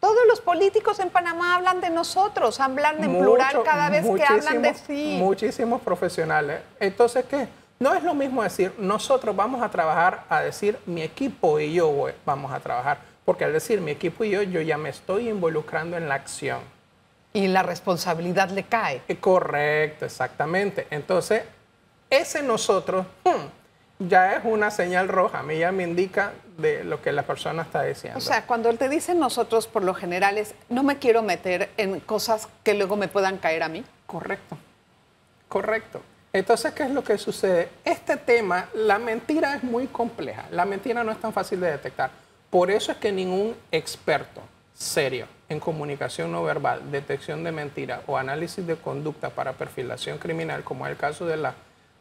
Todos 0.00 0.26
los 0.26 0.40
políticos 0.40 0.98
en 0.98 1.10
Panamá 1.10 1.54
hablan 1.54 1.80
de 1.80 1.90
nosotros, 1.90 2.58
hablan 2.58 3.04
en 3.04 3.18
plural 3.18 3.62
cada 3.62 3.90
vez 3.90 4.04
que 4.04 4.24
hablan 4.24 4.62
de 4.62 4.74
sí. 4.74 5.16
Muchísimos 5.18 5.80
profesionales. 5.82 6.60
Entonces, 6.80 7.24
¿qué? 7.26 7.46
No 7.78 7.94
es 7.94 8.02
lo 8.02 8.14
mismo 8.14 8.42
decir, 8.42 8.72
nosotros 8.78 9.36
vamos 9.36 9.62
a 9.62 9.70
trabajar, 9.70 10.24
a 10.28 10.40
decir, 10.40 10.78
mi 10.86 11.02
equipo 11.02 11.60
y 11.60 11.74
yo 11.74 12.06
vamos 12.24 12.52
a 12.52 12.58
trabajar. 12.58 12.98
Porque 13.24 13.44
al 13.44 13.52
decir 13.52 13.80
mi 13.80 13.90
equipo 13.90 14.24
y 14.24 14.30
yo, 14.30 14.42
yo 14.42 14.60
ya 14.60 14.78
me 14.78 14.88
estoy 14.88 15.28
involucrando 15.28 15.96
en 15.96 16.08
la 16.08 16.14
acción. 16.14 16.60
Y 17.32 17.48
la 17.48 17.62
responsabilidad 17.62 18.50
le 18.50 18.64
cae. 18.64 19.02
Eh, 19.08 19.16
Correcto, 19.16 20.04
exactamente. 20.04 20.86
Entonces, 20.90 21.42
ese 22.10 22.42
nosotros 22.42 23.06
hmm, 23.24 24.08
ya 24.08 24.34
es 24.34 24.44
una 24.44 24.70
señal 24.70 25.08
roja. 25.08 25.38
A 25.40 25.42
mí 25.42 25.58
ya 25.58 25.72
me 25.72 25.84
indica 25.84 26.32
de 26.58 26.84
lo 26.84 27.00
que 27.00 27.12
la 27.12 27.22
persona 27.22 27.62
está 27.62 27.82
diciendo. 27.82 28.18
O 28.18 28.20
sea, 28.20 28.46
cuando 28.46 28.68
él 28.68 28.78
te 28.78 28.88
dice 28.88 29.14
nosotros, 29.14 29.66
por 29.66 29.82
lo 29.82 29.94
general 29.94 30.38
es, 30.38 30.54
no 30.68 30.82
me 30.82 30.98
quiero 30.98 31.22
meter 31.22 31.70
en 31.76 32.00
cosas 32.00 32.48
que 32.62 32.74
luego 32.74 32.96
me 32.96 33.08
puedan 33.08 33.38
caer 33.38 33.62
a 33.62 33.68
mí. 33.68 33.84
Correcto, 34.06 34.58
correcto. 35.48 36.02
Entonces, 36.32 36.72
¿qué 36.72 36.84
es 36.84 36.90
lo 36.90 37.04
que 37.04 37.18
sucede? 37.18 37.68
Este 37.84 38.16
tema, 38.16 38.68
la 38.74 38.98
mentira 38.98 39.54
es 39.54 39.62
muy 39.62 39.86
compleja. 39.86 40.46
La 40.50 40.64
mentira 40.64 41.04
no 41.04 41.12
es 41.12 41.20
tan 41.20 41.32
fácil 41.32 41.60
de 41.60 41.70
detectar. 41.70 42.10
Por 42.48 42.70
eso 42.70 42.92
es 42.92 42.98
que 42.98 43.12
ningún 43.12 43.54
experto 43.70 44.40
serio 44.72 45.26
en 45.52 45.60
comunicación 45.60 46.32
no 46.32 46.42
verbal, 46.42 46.90
detección 46.90 47.44
de 47.44 47.52
mentira 47.52 48.02
o 48.06 48.16
análisis 48.16 48.66
de 48.66 48.76
conducta 48.76 49.30
para 49.30 49.52
perfilación 49.52 50.18
criminal, 50.18 50.64
como 50.64 50.86
es 50.86 50.92
el 50.92 50.98
caso 50.98 51.26
de, 51.26 51.36
la, 51.36 51.54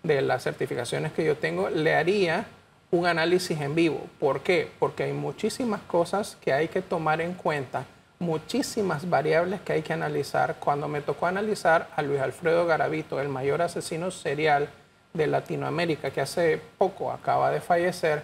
de 0.04 0.22
las 0.22 0.44
certificaciones 0.44 1.12
que 1.12 1.24
yo 1.24 1.38
tengo, 1.38 1.70
le 1.70 1.96
haría 1.96 2.46
un 2.92 3.06
análisis 3.06 3.60
en 3.62 3.76
vivo. 3.76 4.08
¿Por 4.20 4.42
qué? 4.42 4.70
Porque 4.80 5.04
hay 5.04 5.14
muchísimas 5.14 5.82
cosas 5.82 6.38
que 6.42 6.54
hay 6.54 6.68
que 6.68 6.82
tomar 6.82 7.22
en 7.22 7.34
cuenta, 7.34 7.86
muchísimas 8.20 9.10
variables 9.10 9.62
que 9.62 9.74
hay 9.74 9.82
que 9.82 9.94
analizar. 9.94 10.56
Cuando 10.60 10.88
me 10.88 11.02
tocó 11.02 11.28
analizar 11.28 11.88
a 11.96 12.02
Luis 12.02 12.20
Alfredo 12.20 12.66
Garavito, 12.66 13.22
el 13.22 13.30
mayor 13.30 13.62
asesino 13.62 14.12
serial 14.12 14.70
de 15.14 15.28
Latinoamérica, 15.28 16.12
que 16.12 16.22
hace 16.22 16.62
poco 16.78 17.12
acaba 17.12 17.52
de 17.52 17.62
fallecer, 17.62 18.24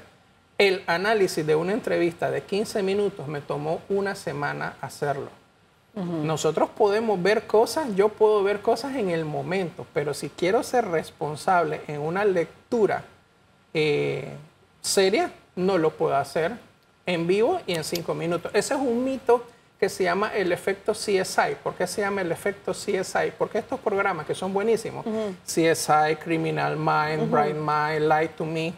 el 0.58 0.84
análisis 0.88 1.46
de 1.46 1.56
una 1.56 1.74
entrevista 1.74 2.32
de 2.32 2.42
15 2.42 2.82
minutos 2.84 3.28
me 3.28 3.42
tomó 3.42 3.82
una 3.90 4.16
semana 4.16 4.76
hacerlo. 4.82 5.30
Nosotros 5.96 6.70
podemos 6.70 7.20
ver 7.24 7.48
cosas, 7.48 7.88
yo 7.96 8.10
puedo 8.10 8.44
ver 8.44 8.62
cosas 8.62 8.96
en 8.98 9.10
el 9.10 9.26
momento, 9.26 9.88
pero 9.94 10.14
si 10.14 10.30
quiero 10.30 10.62
ser 10.62 10.88
responsable 10.88 11.82
en 11.88 12.02
una 12.02 12.24
lectura 12.24 13.04
eh, 13.74 14.28
seria, 14.80 15.32
no 15.56 15.80
lo 15.80 15.90
puedo 15.90 16.16
hacer 16.16 16.52
en 17.08 17.26
vivo 17.26 17.60
y 17.66 17.74
en 17.74 17.84
cinco 17.84 18.14
minutos. 18.14 18.52
Ese 18.54 18.76
es 18.76 18.80
un 18.80 19.04
mito 19.04 19.44
que 19.80 19.90
se 19.90 20.04
llama 20.04 20.32
el 20.36 20.52
efecto 20.52 20.92
CSI. 20.92 21.56
¿Por 21.64 21.74
qué 21.74 21.88
se 21.88 22.02
llama 22.02 22.22
el 22.22 22.32
efecto 22.32 22.74
CSI? 22.74 23.32
Porque 23.36 23.58
estos 23.58 23.80
programas 23.80 24.28
que 24.28 24.36
son 24.36 24.54
buenísimos, 24.54 25.04
CSI, 25.48 26.16
Criminal 26.24 26.78
Mind, 26.78 27.32
Bright 27.32 27.56
Mind, 27.56 28.02
Lie 28.02 28.28
to 28.30 28.46
Me, 28.46 28.72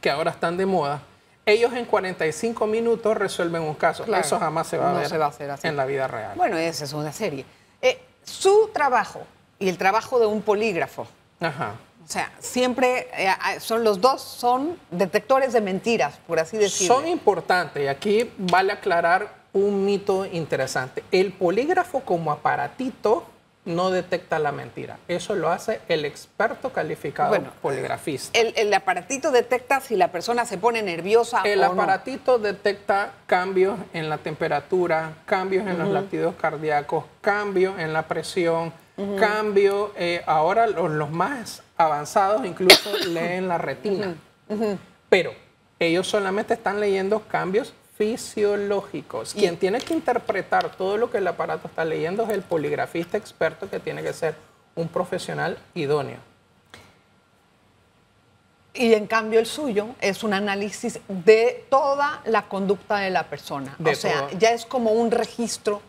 que 0.00 0.10
ahora 0.10 0.30
están 0.30 0.56
de 0.56 0.66
moda, 0.66 1.00
ellos 1.46 1.72
en 1.74 1.84
45 1.84 2.66
minutos 2.66 3.16
resuelven 3.16 3.62
un 3.62 3.74
caso. 3.74 4.04
Claro, 4.04 4.22
Eso 4.24 4.38
jamás 4.38 4.66
se 4.66 4.78
va 4.78 4.90
a 4.90 4.98
ver 4.98 5.08
se 5.08 5.18
va 5.18 5.26
a 5.26 5.28
hacer 5.28 5.50
así. 5.50 5.66
en 5.66 5.76
la 5.76 5.84
vida 5.86 6.06
real. 6.06 6.32
Bueno, 6.36 6.56
esa 6.56 6.84
es 6.84 6.92
una 6.92 7.12
serie. 7.12 7.44
Eh, 7.82 8.00
su 8.24 8.70
trabajo 8.72 9.22
y 9.58 9.68
el 9.68 9.76
trabajo 9.78 10.18
de 10.20 10.26
un 10.26 10.42
polígrafo, 10.42 11.06
Ajá. 11.40 11.74
o 12.04 12.08
sea, 12.08 12.30
siempre 12.38 13.08
eh, 13.16 13.28
son 13.58 13.82
los 13.84 14.00
dos 14.00 14.20
son 14.22 14.78
detectores 14.90 15.52
de 15.52 15.60
mentiras, 15.60 16.18
por 16.26 16.38
así 16.38 16.56
decirlo. 16.56 16.94
Son 16.96 17.08
importantes 17.08 17.82
y 17.82 17.88
aquí 17.88 18.30
vale 18.38 18.72
aclarar 18.72 19.40
un 19.52 19.84
mito 19.84 20.24
interesante. 20.26 21.02
El 21.10 21.32
polígrafo 21.32 22.00
como 22.00 22.30
aparatito 22.30 23.24
no 23.64 23.90
detecta 23.90 24.38
la 24.38 24.52
mentira. 24.52 24.98
Eso 25.06 25.34
lo 25.34 25.50
hace 25.50 25.80
el 25.88 26.04
experto 26.04 26.70
calificado 26.72 27.28
Bueno, 27.30 27.50
poligrafista. 27.60 28.38
El, 28.38 28.54
el 28.56 28.72
aparatito 28.72 29.30
detecta 29.30 29.80
si 29.80 29.96
la 29.96 30.08
persona 30.10 30.46
se 30.46 30.56
pone 30.58 30.82
nerviosa 30.82 31.42
El 31.44 31.60
o 31.60 31.66
no. 31.66 31.72
aparatito 31.72 32.38
detecta 32.38 33.12
cambios 33.26 33.78
en 33.92 34.08
la 34.08 34.18
temperatura, 34.18 35.12
cambios 35.26 35.66
en 35.66 35.78
los 35.78 35.88
latidos 35.88 36.34
cardíacos, 36.40 37.04
cambios 37.20 37.78
en 37.78 37.92
la 37.92 38.02
presión, 38.08 38.72
cambios, 39.18 39.90
eh, 39.96 40.22
ahora 40.26 40.66
los, 40.66 40.90
los 40.90 41.10
más 41.10 41.62
avanzados 41.76 42.44
incluso 42.44 42.96
leen 43.08 43.48
la 43.48 43.58
retina. 43.58 44.14
Pero 45.08 45.32
ellos 45.78 46.06
solamente 46.06 46.54
están 46.54 46.80
leyendo 46.80 47.20
cambios 47.28 47.72
fisiológicos. 48.00 49.34
Quien 49.34 49.58
tiene 49.58 49.78
que 49.78 49.92
interpretar 49.92 50.74
todo 50.74 50.96
lo 50.96 51.10
que 51.10 51.18
el 51.18 51.26
aparato 51.26 51.68
está 51.68 51.84
leyendo 51.84 52.22
es 52.22 52.30
el 52.30 52.40
poligrafista 52.40 53.18
experto 53.18 53.68
que 53.68 53.78
tiene 53.78 54.02
que 54.02 54.14
ser 54.14 54.34
un 54.74 54.88
profesional 54.88 55.58
idóneo. 55.74 56.16
Y 58.72 58.94
en 58.94 59.06
cambio 59.06 59.38
el 59.38 59.44
suyo 59.44 59.88
es 60.00 60.24
un 60.24 60.32
análisis 60.32 60.98
de 61.08 61.66
toda 61.68 62.22
la 62.24 62.48
conducta 62.48 62.96
de 62.96 63.10
la 63.10 63.24
persona. 63.24 63.74
De 63.78 63.90
o 63.90 63.94
sea, 63.94 64.28
todo. 64.28 64.38
ya 64.38 64.52
es 64.52 64.64
como 64.64 64.92
un 64.92 65.10
registro 65.10 65.82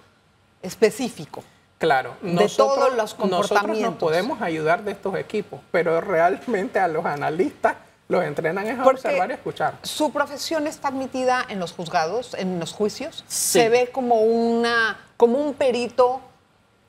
específico. 0.62 1.46
Claro, 1.78 2.18
de 2.22 2.50
todos 2.50 2.94
los 2.94 3.18
Nosotros 3.18 3.48
comportamientos. 3.48 3.92
nos 3.92 4.00
podemos 4.00 4.42
ayudar 4.42 4.84
de 4.84 4.92
estos 4.92 5.16
equipos, 5.16 5.62
pero 5.72 6.02
realmente 6.02 6.78
a 6.78 6.90
los 6.90 7.06
analistas 7.06 7.76
los 8.12 8.24
entrenan 8.26 8.68
es 8.68 8.78
a 8.80 8.84
Porque 8.84 9.08
observar 9.08 9.30
y 9.30 9.34
escuchar. 9.34 9.76
Su 9.84 10.12
profesión 10.12 10.68
está 10.68 10.90
admitida 10.90 11.46
en 11.50 11.60
los 11.60 11.72
juzgados, 11.72 12.34
en 12.34 12.60
los 12.60 12.74
juicios. 12.74 13.24
Sí. 13.28 13.60
Se 13.60 13.70
ve 13.70 13.90
como, 13.92 14.22
una, 14.22 15.00
como 15.18 15.38
un 15.40 15.54
perito 15.54 16.20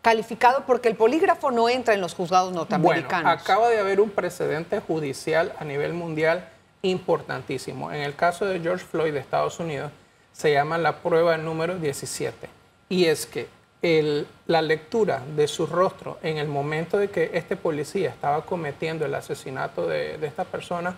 calificado 0.03 0.65
porque 0.67 0.89
el 0.89 0.97
polígrafo 0.97 1.51
no 1.53 1.69
entra 1.69 1.95
en 1.95 2.01
los 2.01 2.15
juzgados 2.15 2.49
Bueno, 2.53 2.61
norteamericanos. 2.63 3.41
acaba 3.41 3.69
de 3.69 3.79
haber 3.79 4.01
un 4.01 4.11
precedente 4.11 4.81
judicial 4.81 5.53
a 5.61 5.65
nivel 5.65 5.93
mundial 5.93 6.49
importantísimo. 6.83 7.93
En 7.93 8.03
el 8.03 8.15
caso 8.17 8.45
de 8.45 8.59
George 8.61 8.85
Floyd 8.85 9.13
de 9.13 9.21
Estados 9.21 9.61
Unidos, 9.61 9.93
se 10.33 10.53
llama 10.53 10.77
la 10.79 10.97
prueba 10.99 11.37
número 11.37 11.77
17. 11.79 12.49
Y 12.89 13.05
es 13.07 13.27
que 13.27 13.49
el- 13.83 14.27
la 14.47 14.63
lectura 14.63 15.23
de 15.37 15.47
su 15.49 15.67
rostro 15.67 16.19
en 16.23 16.39
el 16.39 16.49
momento 16.49 16.99
de 16.99 17.09
que 17.11 17.31
este 17.35 17.57
policía 17.57 18.11
estaba 18.11 18.45
cometiendo 18.45 19.05
el 19.07 19.15
asesinato 19.15 19.87
de, 19.87 20.19
de 20.19 20.27
esta 20.27 20.45
persona 20.45 20.97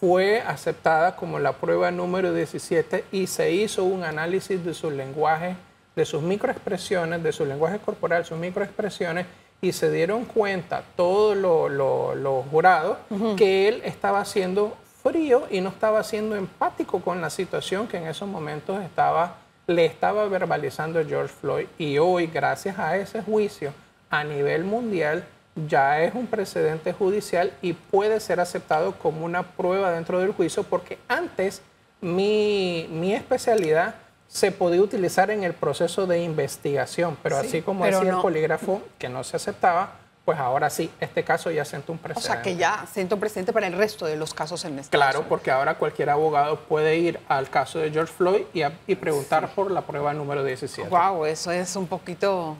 fue 0.00 0.40
aceptada 0.40 1.16
como 1.16 1.38
la 1.38 1.52
prueba 1.52 1.90
número 1.90 2.32
17 2.32 3.04
y 3.10 3.26
se 3.26 3.50
hizo 3.52 3.84
un 3.84 4.04
análisis 4.04 4.64
de 4.64 4.72
su 4.74 4.90
lenguaje, 4.90 5.56
de 5.96 6.04
sus 6.04 6.22
microexpresiones, 6.22 7.22
de 7.22 7.32
su 7.32 7.44
lenguaje 7.44 7.78
corporal, 7.78 8.24
sus 8.24 8.38
microexpresiones, 8.38 9.26
y 9.60 9.72
se 9.72 9.90
dieron 9.90 10.24
cuenta 10.24 10.82
todos 10.94 11.36
lo- 11.36 11.68
lo- 11.68 12.14
los 12.14 12.46
jurados 12.46 12.98
que 13.36 13.66
él 13.68 13.82
estaba 13.84 14.24
siendo 14.24 14.76
frío 15.02 15.48
y 15.50 15.60
no 15.60 15.70
estaba 15.70 16.04
siendo 16.04 16.36
empático 16.36 17.00
con 17.00 17.20
la 17.20 17.28
situación 17.30 17.88
que 17.88 17.96
en 17.96 18.06
esos 18.06 18.28
momentos 18.28 18.80
estaba, 18.84 19.34
le 19.66 19.84
estaba 19.84 20.26
verbalizando 20.28 21.04
George 21.04 21.34
Floyd. 21.40 21.66
Y 21.76 21.98
hoy, 21.98 22.28
gracias 22.28 22.78
a 22.78 22.96
ese 22.96 23.20
juicio 23.22 23.72
a 24.10 24.22
nivel 24.22 24.62
mundial, 24.62 25.24
ya 25.66 26.02
es 26.02 26.14
un 26.14 26.26
precedente 26.26 26.92
judicial 26.92 27.52
y 27.62 27.72
puede 27.72 28.20
ser 28.20 28.38
aceptado 28.40 28.92
como 28.98 29.24
una 29.24 29.42
prueba 29.42 29.90
dentro 29.90 30.20
del 30.20 30.32
juicio 30.32 30.62
porque 30.62 30.98
antes 31.08 31.62
mi, 32.00 32.86
mi 32.90 33.12
especialidad 33.14 33.96
se 34.28 34.52
podía 34.52 34.82
utilizar 34.82 35.30
en 35.30 35.42
el 35.42 35.54
proceso 35.54 36.06
de 36.06 36.22
investigación, 36.22 37.16
pero 37.22 37.40
Sí, 37.40 37.46
así 37.46 37.62
como 37.62 37.82
pero 37.84 37.98
decía 37.98 38.12
no. 38.12 38.18
el 38.18 38.22
polígrafo 38.22 38.82
que 38.98 39.08
no 39.08 39.24
se 39.24 39.36
aceptaba, 39.36 39.92
pues 40.24 40.38
ahora 40.38 40.68
sí, 40.68 40.90
este 41.00 41.24
caso 41.24 41.50
ya 41.50 41.64
sentó 41.64 41.92
un 41.92 41.98
o 41.98 42.02
precedente. 42.02 42.32
sea, 42.34 42.42
que 42.42 42.56
ya 42.56 42.84
siento 42.92 43.16
presente 43.18 43.52
para 43.54 43.66
el 43.66 43.72
resto 43.72 44.04
de 44.04 44.16
los 44.16 44.34
casos 44.34 44.64
en 44.66 44.78
Estados 44.78 44.90
Claro, 44.90 45.26
porque 45.28 45.50
ahora 45.50 45.76
cualquier 45.78 46.10
abogado 46.10 46.60
puede 46.60 46.98
ir 46.98 47.18
al 47.28 47.48
caso 47.48 47.78
de 47.78 47.90
George 47.90 48.12
Floyd 48.12 48.42
y, 48.52 48.60
a- 48.62 48.72
y 48.86 48.94
preguntar 48.96 49.48
por 49.54 49.70
la 49.70 49.80
prueba 49.80 50.12
número 50.12 50.44
17. 50.44 50.90
Wow, 50.90 51.24
eso 51.24 51.50
es 51.50 51.74
un 51.76 51.86
poquito 51.86 52.54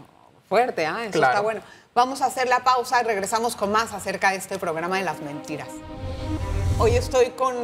Fuerte, 0.48 0.86
¿ah? 0.86 1.02
Eso 1.04 1.12
Claro. 1.12 1.32
está 1.32 1.40
bueno. 1.42 1.60
Vamos 1.94 2.22
a 2.22 2.26
hacer 2.26 2.48
la 2.48 2.60
pausa 2.60 3.00
y 3.02 3.04
regresamos 3.04 3.56
con 3.56 3.72
más 3.72 3.92
acerca 3.92 4.30
de 4.30 4.36
este 4.36 4.58
programa 4.58 4.96
de 4.98 5.04
las 5.04 5.20
mentiras. 5.20 5.68
Hoy 6.78 6.92
estoy 6.94 7.30
con 7.30 7.56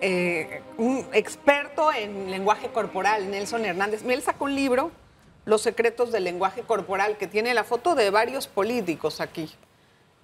eh, 0.00 0.62
un 0.78 1.06
experto 1.12 1.92
en 1.92 2.30
lenguaje 2.30 2.68
corporal, 2.68 3.30
Nelson 3.30 3.64
Hernández. 3.64 4.02
Él 4.06 4.22
sacó 4.22 4.44
un 4.44 4.54
libro, 4.54 4.90
Los 5.44 5.62
secretos 5.62 6.10
del 6.10 6.24
lenguaje 6.24 6.62
corporal, 6.62 7.16
que 7.18 7.28
tiene 7.28 7.54
la 7.54 7.62
foto 7.64 7.94
de 7.94 8.10
varios 8.10 8.48
políticos 8.48 9.20
aquí. 9.20 9.54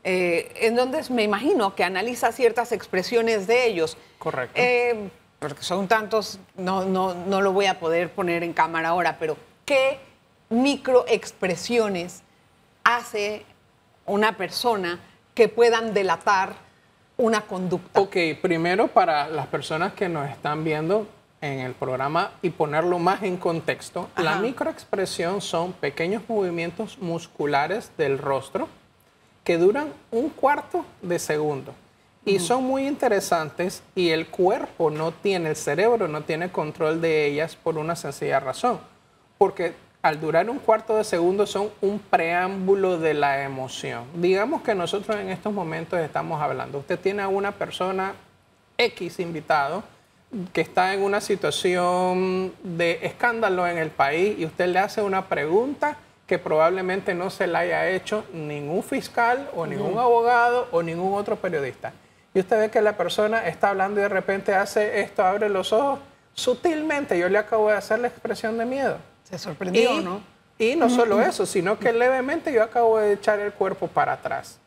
eh, 0.04 0.50
en 0.56 0.74
donde 0.74 1.00
me 1.10 1.22
imagino 1.22 1.76
que 1.76 1.84
analiza 1.84 2.32
ciertas 2.32 2.72
expresiones 2.72 3.46
de 3.46 3.66
ellos. 3.66 3.96
Correcto. 4.18 4.54
Eh, 4.60 5.08
porque 5.38 5.62
son 5.62 5.86
tantos, 5.86 6.40
no, 6.56 6.84
no, 6.84 7.14
no 7.14 7.40
lo 7.40 7.52
voy 7.52 7.66
a 7.66 7.78
poder 7.78 8.10
poner 8.10 8.42
en 8.42 8.52
cámara 8.52 8.88
ahora, 8.88 9.16
pero 9.20 9.36
¿qué 9.64 10.00
microexpresiones 10.52 12.23
hace 12.85 13.44
una 14.06 14.37
persona 14.37 15.00
que 15.35 15.49
puedan 15.49 15.94
delatar 15.94 16.54
una 17.16 17.42
conducta? 17.42 18.00
Ok, 18.00 18.16
primero 18.40 18.88
para 18.88 19.28
las 19.28 19.47
personas 19.47 19.94
que 19.94 20.09
nos 20.09 20.28
están 20.28 20.62
viendo 20.62 21.06
en 21.40 21.61
el 21.61 21.73
programa 21.73 22.32
y 22.42 22.50
ponerlo 22.50 22.99
más 22.99 23.23
en 23.23 23.37
contexto, 23.37 24.09
la 24.16 24.37
microexpresión 24.37 25.40
son 25.40 25.73
pequeños 25.73 26.23
movimientos 26.28 26.99
musculares 26.99 27.90
del 27.97 28.18
rostro 28.18 28.68
que 29.42 29.59
duran 29.59 29.92
un 30.12 30.28
cuarto 30.28 30.85
de 31.00 31.18
segundo 31.18 31.75
y 32.25 32.38
son 32.38 32.62
muy 32.62 32.87
interesantes 32.87 33.82
y 33.97 34.11
el 34.11 34.28
cuerpo 34.28 34.90
no 34.90 35.11
tiene, 35.11 35.50
el 35.50 35.56
cerebro 35.56 36.06
no 36.06 36.23
tiene 36.23 36.52
control 36.52 37.00
de 37.00 37.26
ellas 37.26 37.56
por 37.56 37.78
una 37.78 37.97
sencilla 37.97 38.38
razón, 38.38 38.78
porque 39.38 39.75
al 40.02 40.21
durar 40.21 40.50
un 40.50 40.59
cuarto 40.59 40.97
de 40.97 41.04
segundo 41.04 41.47
son 41.47 41.71
un 41.80 42.00
preámbulo 42.00 42.99
de 42.99 43.14
la 43.14 43.44
emoción. 43.44 44.04
Digamos 44.14 44.62
que 44.62 44.75
nosotros 44.75 45.16
en 45.16 45.28
estos 45.28 45.52
momentos 45.52 46.00
estamos 46.00 46.42
hablando, 46.42 46.78
usted 46.78 46.99
tiene 46.99 47.23
a 47.23 47.28
una 47.28 47.52
persona 47.52 48.14
X 48.76 49.21
invitado 49.21 49.85
que 50.52 50.61
está 50.61 50.92
en 50.92 51.02
una 51.02 51.21
situación 51.21 52.52
de 52.64 52.99
escándalo 53.02 53.66
en 53.68 53.78
el 53.78 53.90
país 53.90 54.38
y 54.38 54.44
usted 54.44 54.66
le 54.66 54.80
hace 54.80 55.02
una 55.02 55.28
pregunta 55.28 55.97
que 56.26 56.38
probablemente 56.38 57.14
no 57.14 57.30
se 57.30 57.47
la 57.47 57.61
haya 57.61 57.88
hecho 57.90 58.25
ningún 58.32 58.82
fiscal 58.82 59.50
o 59.54 59.66
ningún 59.66 59.99
abogado 59.99 60.66
o 60.73 60.82
ningún 60.82 61.14
otro 61.14 61.37
periodista. 61.37 61.92
Y 62.35 62.40
usted 62.40 62.59
ve 62.59 62.71
que 62.71 62.80
la 62.80 62.97
persona 62.97 63.47
está 63.47 63.68
hablando 63.68 64.00
y 64.00 64.04
de 64.04 64.09
repente 64.09 64.54
hace 64.54 65.00
esto, 65.00 65.25
abre 65.25 65.49
los 65.50 65.73
ojos 65.73 66.00
sutilmente. 66.32 67.18
Yo 67.18 67.28
le 67.28 67.38
acabo 67.38 67.68
de 67.68 67.76
hacer 67.76 67.99
la 67.99 68.09
expresión 68.09 68.56
de 68.56 68.64
miedo. 68.64 69.12
Se 69.32 69.38
sorprendió, 69.38 69.98
Y, 69.98 70.04
¿no? 70.04 70.20
y 70.58 70.76
no 70.76 70.90
solo 70.90 71.22
eso, 71.22 71.46
sino 71.46 71.78
que 71.78 71.90
levemente 71.90 72.52
yo 72.52 72.62
acabo 72.62 72.98
de 72.98 73.14
echar 73.14 73.40
el 73.40 73.50
cuerpo 73.54 73.88
para 73.88 74.12
atrás. 74.12 74.58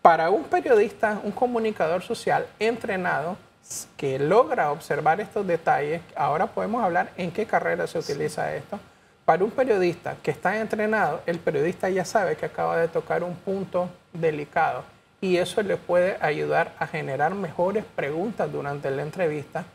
Para 0.00 0.30
un 0.30 0.44
periodista, 0.44 1.20
un 1.22 1.30
comunicador 1.30 2.02
social 2.02 2.46
entrenado 2.58 3.36
que 3.98 4.18
logra 4.18 4.72
observar 4.72 5.20
estos 5.20 5.46
detalles, 5.46 6.00
ahora 6.16 6.46
podemos 6.46 6.82
hablar 6.82 7.12
en 7.18 7.30
qué 7.32 7.44
carrera 7.44 7.86
se 7.86 7.98
utiliza 7.98 8.54
esto. 8.56 8.80
Para 9.26 9.44
un 9.44 9.50
periodista 9.50 10.16
que 10.22 10.30
está 10.30 10.58
entrenado, 10.58 11.20
el 11.26 11.38
periodista 11.38 11.90
ya 11.90 12.06
sabe 12.06 12.36
que 12.36 12.46
acaba 12.46 12.78
de 12.78 12.88
tocar 12.88 13.22
un 13.22 13.34
punto 13.34 13.90
delicado 14.14 14.84
y 15.20 15.36
eso 15.36 15.62
le 15.62 15.76
puede 15.76 16.16
ayudar 16.22 16.72
a 16.78 16.86
generar 16.86 17.34
mejores 17.34 17.84
preguntas 17.94 18.50
durante 18.50 18.90
la 18.90 19.02
entrevista 19.02 19.66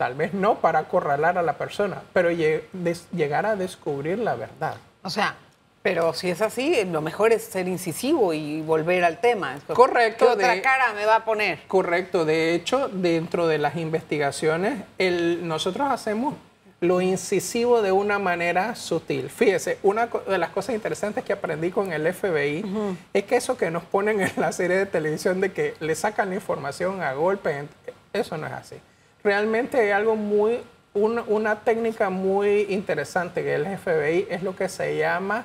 Tal 0.00 0.14
vez 0.14 0.32
no 0.32 0.54
para 0.62 0.78
acorralar 0.78 1.36
a 1.36 1.42
la 1.42 1.58
persona, 1.58 2.00
pero 2.14 2.30
llegar 2.30 3.44
a 3.44 3.54
descubrir 3.54 4.18
la 4.18 4.34
verdad. 4.34 4.76
O 5.02 5.10
sea, 5.10 5.34
pero 5.82 6.14
si 6.14 6.30
es 6.30 6.40
así, 6.40 6.86
lo 6.86 7.02
mejor 7.02 7.32
es 7.34 7.44
ser 7.44 7.68
incisivo 7.68 8.32
y 8.32 8.62
volver 8.62 9.04
al 9.04 9.20
tema. 9.20 9.56
Correcto, 9.74 10.24
¿Qué 10.24 10.32
otra 10.32 10.54
de- 10.54 10.62
cara 10.62 10.94
me 10.94 11.04
va 11.04 11.16
a 11.16 11.24
poner? 11.26 11.58
Correcto, 11.68 12.24
de 12.24 12.54
hecho, 12.54 12.88
dentro 12.88 13.46
de 13.46 13.58
las 13.58 13.76
investigaciones, 13.76 14.84
el- 14.96 15.46
nosotros 15.46 15.86
hacemos 15.90 16.32
lo 16.80 17.02
incisivo 17.02 17.82
de 17.82 17.92
una 17.92 18.18
manera 18.18 18.76
sutil. 18.76 19.28
Fíjese, 19.28 19.76
una 19.82 20.06
de 20.06 20.38
las 20.38 20.48
cosas 20.48 20.74
interesantes 20.74 21.24
que 21.24 21.34
aprendí 21.34 21.70
con 21.70 21.92
el 21.92 22.06
FBI 22.06 22.64
es 23.12 23.24
que 23.24 23.36
eso 23.36 23.58
que 23.58 23.70
nos 23.70 23.82
ponen 23.82 24.22
en 24.22 24.32
la 24.38 24.50
serie 24.52 24.78
de 24.78 24.86
televisión 24.86 25.42
de 25.42 25.52
que 25.52 25.74
le 25.80 25.94
sacan 25.94 26.30
la 26.30 26.36
información 26.36 27.02
a 27.02 27.12
golpe, 27.12 27.66
eso 28.14 28.38
no 28.38 28.46
es 28.46 28.52
así. 28.54 28.76
Realmente 29.22 29.78
hay 29.78 29.90
algo 29.90 30.16
muy, 30.16 30.60
una, 30.94 31.60
técnica 31.60 32.10
muy 32.10 32.66
interesante 32.70 33.42
que 33.42 33.54
el 33.54 33.66
FBI 33.78 34.26
es 34.30 34.42
lo 34.42 34.56
que 34.56 34.68
se 34.68 34.96
llama 34.96 35.44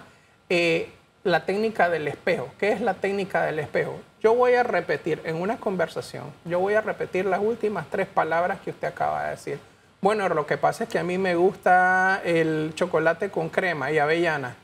eh, 0.50 0.90
la 1.24 1.46
técnica 1.46 1.90
del 1.90 2.08
espejo. 2.08 2.50
¿Qué 2.60 2.72
es 2.72 2.82
la 2.82 2.94
técnica 2.94 3.44
del 3.44 3.60
espejo? 3.60 4.00
Yo 4.22 4.34
voy 4.34 4.54
a 4.54 4.64
repetir 4.64 5.22
en 5.26 5.36
una 5.36 5.58
conversación, 5.58 6.26
yo 6.46 6.60
voy 6.60 6.74
a 6.74 6.82
repetir 6.82 7.26
las 7.26 7.40
últimas 7.40 7.88
tres 7.90 8.08
palabras 8.08 8.60
que 8.62 8.72
usted 8.72 8.88
acaba 8.88 9.26
de 9.26 9.32
decir. 9.32 9.60
Bueno, 10.02 10.30
lo 10.30 10.46
que 10.46 10.58
pasa 10.58 10.84
es 10.84 10.90
que 10.90 11.00
a 11.00 11.04
mí 11.04 11.18
me 11.18 11.36
gusta 11.36 12.22
el 12.24 12.74
chocolate 12.76 13.30
con 13.30 13.50
crema 13.50 13.92
y 13.92 13.98
avellana. 13.98 14.56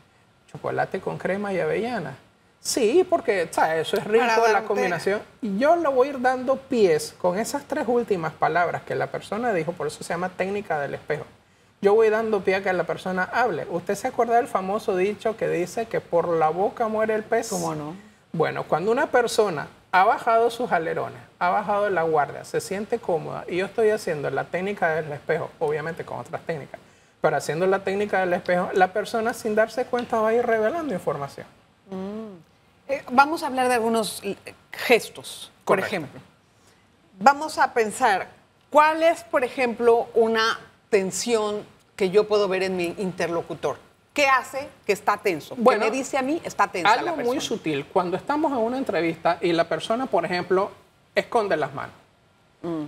Chocolate 0.52 1.00
con 1.00 1.18
crema 1.18 1.52
y 1.52 1.60
avellana. 1.60 2.16
Sí, 2.62 3.06
porque 3.10 3.50
¿sabes? 3.50 3.88
eso 3.88 3.98
es 3.98 4.04
rico, 4.06 4.24
Para 4.24 4.52
la 4.54 4.64
combinación. 4.64 5.20
Y 5.42 5.58
yo 5.58 5.76
le 5.76 5.90
voy 5.90 6.08
a 6.08 6.12
ir 6.12 6.22
dando 6.22 6.58
pies 6.58 7.16
con 7.20 7.40
esas 7.40 7.64
tres 7.64 7.86
últimas 7.88 8.34
palabras 8.34 8.84
que 8.84 8.94
la 8.94 9.08
persona 9.08 9.52
dijo, 9.52 9.72
por 9.72 9.88
eso 9.88 10.04
se 10.04 10.14
llama 10.14 10.30
técnica 10.30 10.80
del 10.80 10.94
espejo. 10.94 11.26
Yo 11.82 11.96
voy 11.96 12.12
dando 12.12 12.42
pie 12.42 12.56
a 12.58 12.64
que 12.64 12.72
la 12.72 12.84
persona 12.84 13.24
hable. 13.24 13.66
¿Usted 13.68 13.96
se 13.96 14.08
acuerda 14.08 14.36
del 14.36 14.48
famoso 14.48 14.96
dicho 14.96 15.36
que 15.36 15.50
dice 15.50 15.88
que 15.88 16.00
por 16.00 16.28
la 16.28 16.50
boca 16.50 16.88
muere 16.88 17.16
el 17.16 17.24
pez? 17.24 17.50
¿Cómo 17.50 17.74
no? 17.74 17.96
Bueno, 18.32 18.64
cuando 18.64 18.92
una 18.92 19.08
persona 19.08 19.68
ha 19.92 20.06
bajado 20.06 20.52
sus 20.52 20.72
alerones, 20.72 21.20
ha 21.40 21.50
bajado 21.50 21.90
la 21.90 22.04
guardia, 22.04 22.46
se 22.46 22.62
siente 22.62 23.00
cómoda 23.00 23.44
y 23.48 23.58
yo 23.58 23.66
estoy 23.66 23.90
haciendo 23.90 24.30
la 24.30 24.44
técnica 24.44 24.96
del 24.96 25.12
espejo, 25.12 25.50
obviamente 25.58 26.06
con 26.06 26.20
otras 26.20 26.44
técnicas, 26.44 26.80
pero 27.20 27.36
haciendo 27.36 27.66
la 27.66 27.80
técnica 27.80 28.20
del 28.20 28.34
espejo, 28.34 28.70
la 28.74 28.94
persona 28.94 29.34
sin 29.34 29.56
darse 29.56 29.86
cuenta 29.86 30.22
va 30.22 30.30
a 30.30 30.34
ir 30.34 30.46
revelando 30.46 30.94
información. 30.94 31.48
Eh, 32.92 33.02
vamos 33.10 33.42
a 33.44 33.48
hablar 33.48 33.70
de 33.70 33.76
algunos 33.76 34.22
eh, 34.24 34.36
gestos, 34.74 35.50
por 35.64 35.80
ejemplo. 35.80 36.20
Vamos 37.20 37.58
a 37.58 37.74
pensar, 37.74 38.30
¿cuál 38.70 39.02
es, 39.04 39.24
por 39.24 39.46
ejemplo, 39.46 40.10
una 40.14 40.60
tensión 40.90 41.64
que 41.96 42.10
yo 42.10 42.28
puedo 42.28 42.50
ver 42.50 42.64
en 42.64 42.76
mi 42.76 42.94
interlocutor? 42.98 43.78
¿Qué 44.14 44.28
hace 44.28 44.68
que 44.86 44.92
está 44.92 45.16
tenso? 45.16 45.56
Bueno, 45.56 45.86
¿Qué 45.86 45.92
me 45.92 45.98
dice 45.98 46.18
a 46.18 46.22
mí? 46.22 46.42
Está 46.44 46.68
tensa 46.68 47.02
la 47.02 47.12
Algo 47.12 47.24
muy 47.24 47.40
sutil, 47.40 47.86
cuando 47.86 48.18
estamos 48.18 48.52
en 48.52 48.58
una 48.58 48.78
entrevista 48.78 49.38
y 49.40 49.54
la 49.54 49.70
persona, 49.70 50.08
por 50.08 50.26
ejemplo, 50.26 50.72
esconde 51.16 51.56
las 51.56 51.74
manos. 51.74 52.01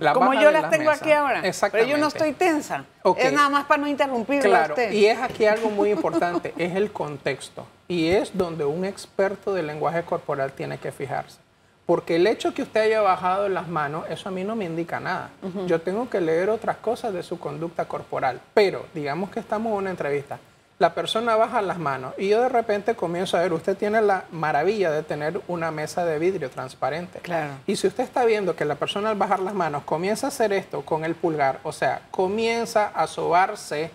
La 0.00 0.12
Como 0.12 0.34
yo 0.34 0.50
las 0.52 0.62
la 0.62 0.70
tengo 0.70 0.90
mesa. 0.90 1.02
aquí 1.04 1.12
ahora. 1.12 1.42
Pero 1.72 1.84
yo 1.84 1.98
no 1.98 2.06
estoy 2.06 2.32
tensa. 2.32 2.84
Es 3.16 3.32
nada 3.32 3.48
más 3.48 3.64
para 3.66 3.80
no 3.82 3.88
interrumpirlo 3.88 4.54
a 4.54 4.58
Claro, 4.58 4.74
usted. 4.74 4.92
y 4.92 5.06
es 5.06 5.20
aquí 5.20 5.46
algo 5.46 5.70
muy 5.70 5.90
importante, 5.90 6.54
es 6.58 6.76
el 6.76 6.92
contexto. 6.92 7.66
Y 7.88 8.08
es 8.08 8.36
donde 8.36 8.64
un 8.64 8.84
experto 8.84 9.52
del 9.52 9.66
lenguaje 9.66 10.02
corporal 10.04 10.52
tiene 10.52 10.78
que 10.78 10.92
fijarse. 10.92 11.38
Porque 11.86 12.16
el 12.16 12.26
hecho 12.26 12.54
que 12.54 12.62
usted 12.62 12.80
haya 12.82 13.02
bajado 13.02 13.48
las 13.50 13.68
manos, 13.68 14.06
eso 14.08 14.28
a 14.30 14.32
mí 14.32 14.42
no 14.42 14.56
me 14.56 14.64
indica 14.64 15.00
nada. 15.00 15.28
Yo 15.66 15.80
tengo 15.82 16.08
que 16.08 16.20
leer 16.20 16.48
otras 16.48 16.78
cosas 16.78 17.12
de 17.12 17.22
su 17.22 17.38
conducta 17.38 17.84
corporal. 17.84 18.40
Pero 18.54 18.86
digamos 18.94 19.28
que 19.30 19.40
estamos 19.40 19.70
en 19.72 19.78
una 19.78 19.90
entrevista. 19.90 20.38
La 20.84 20.92
persona 20.92 21.34
baja 21.34 21.62
las 21.62 21.78
manos 21.78 22.12
y 22.18 22.28
yo 22.28 22.42
de 22.42 22.50
repente 22.50 22.94
comienzo 22.94 23.38
a 23.38 23.40
ver, 23.40 23.54
usted 23.54 23.74
tiene 23.74 24.02
la 24.02 24.24
maravilla 24.30 24.90
de 24.90 25.02
tener 25.02 25.40
una 25.48 25.70
mesa 25.70 26.04
de 26.04 26.18
vidrio 26.18 26.50
transparente. 26.50 27.20
Claro. 27.20 27.54
Y 27.66 27.76
si 27.76 27.86
usted 27.86 28.04
está 28.04 28.26
viendo 28.26 28.54
que 28.54 28.66
la 28.66 28.74
persona 28.74 29.08
al 29.08 29.16
bajar 29.16 29.40
las 29.40 29.54
manos 29.54 29.84
comienza 29.84 30.26
a 30.26 30.28
hacer 30.28 30.52
esto 30.52 30.82
con 30.82 31.06
el 31.06 31.14
pulgar, 31.14 31.58
o 31.62 31.72
sea, 31.72 32.02
comienza 32.10 32.88
a 32.88 33.06
sobarse, 33.06 33.92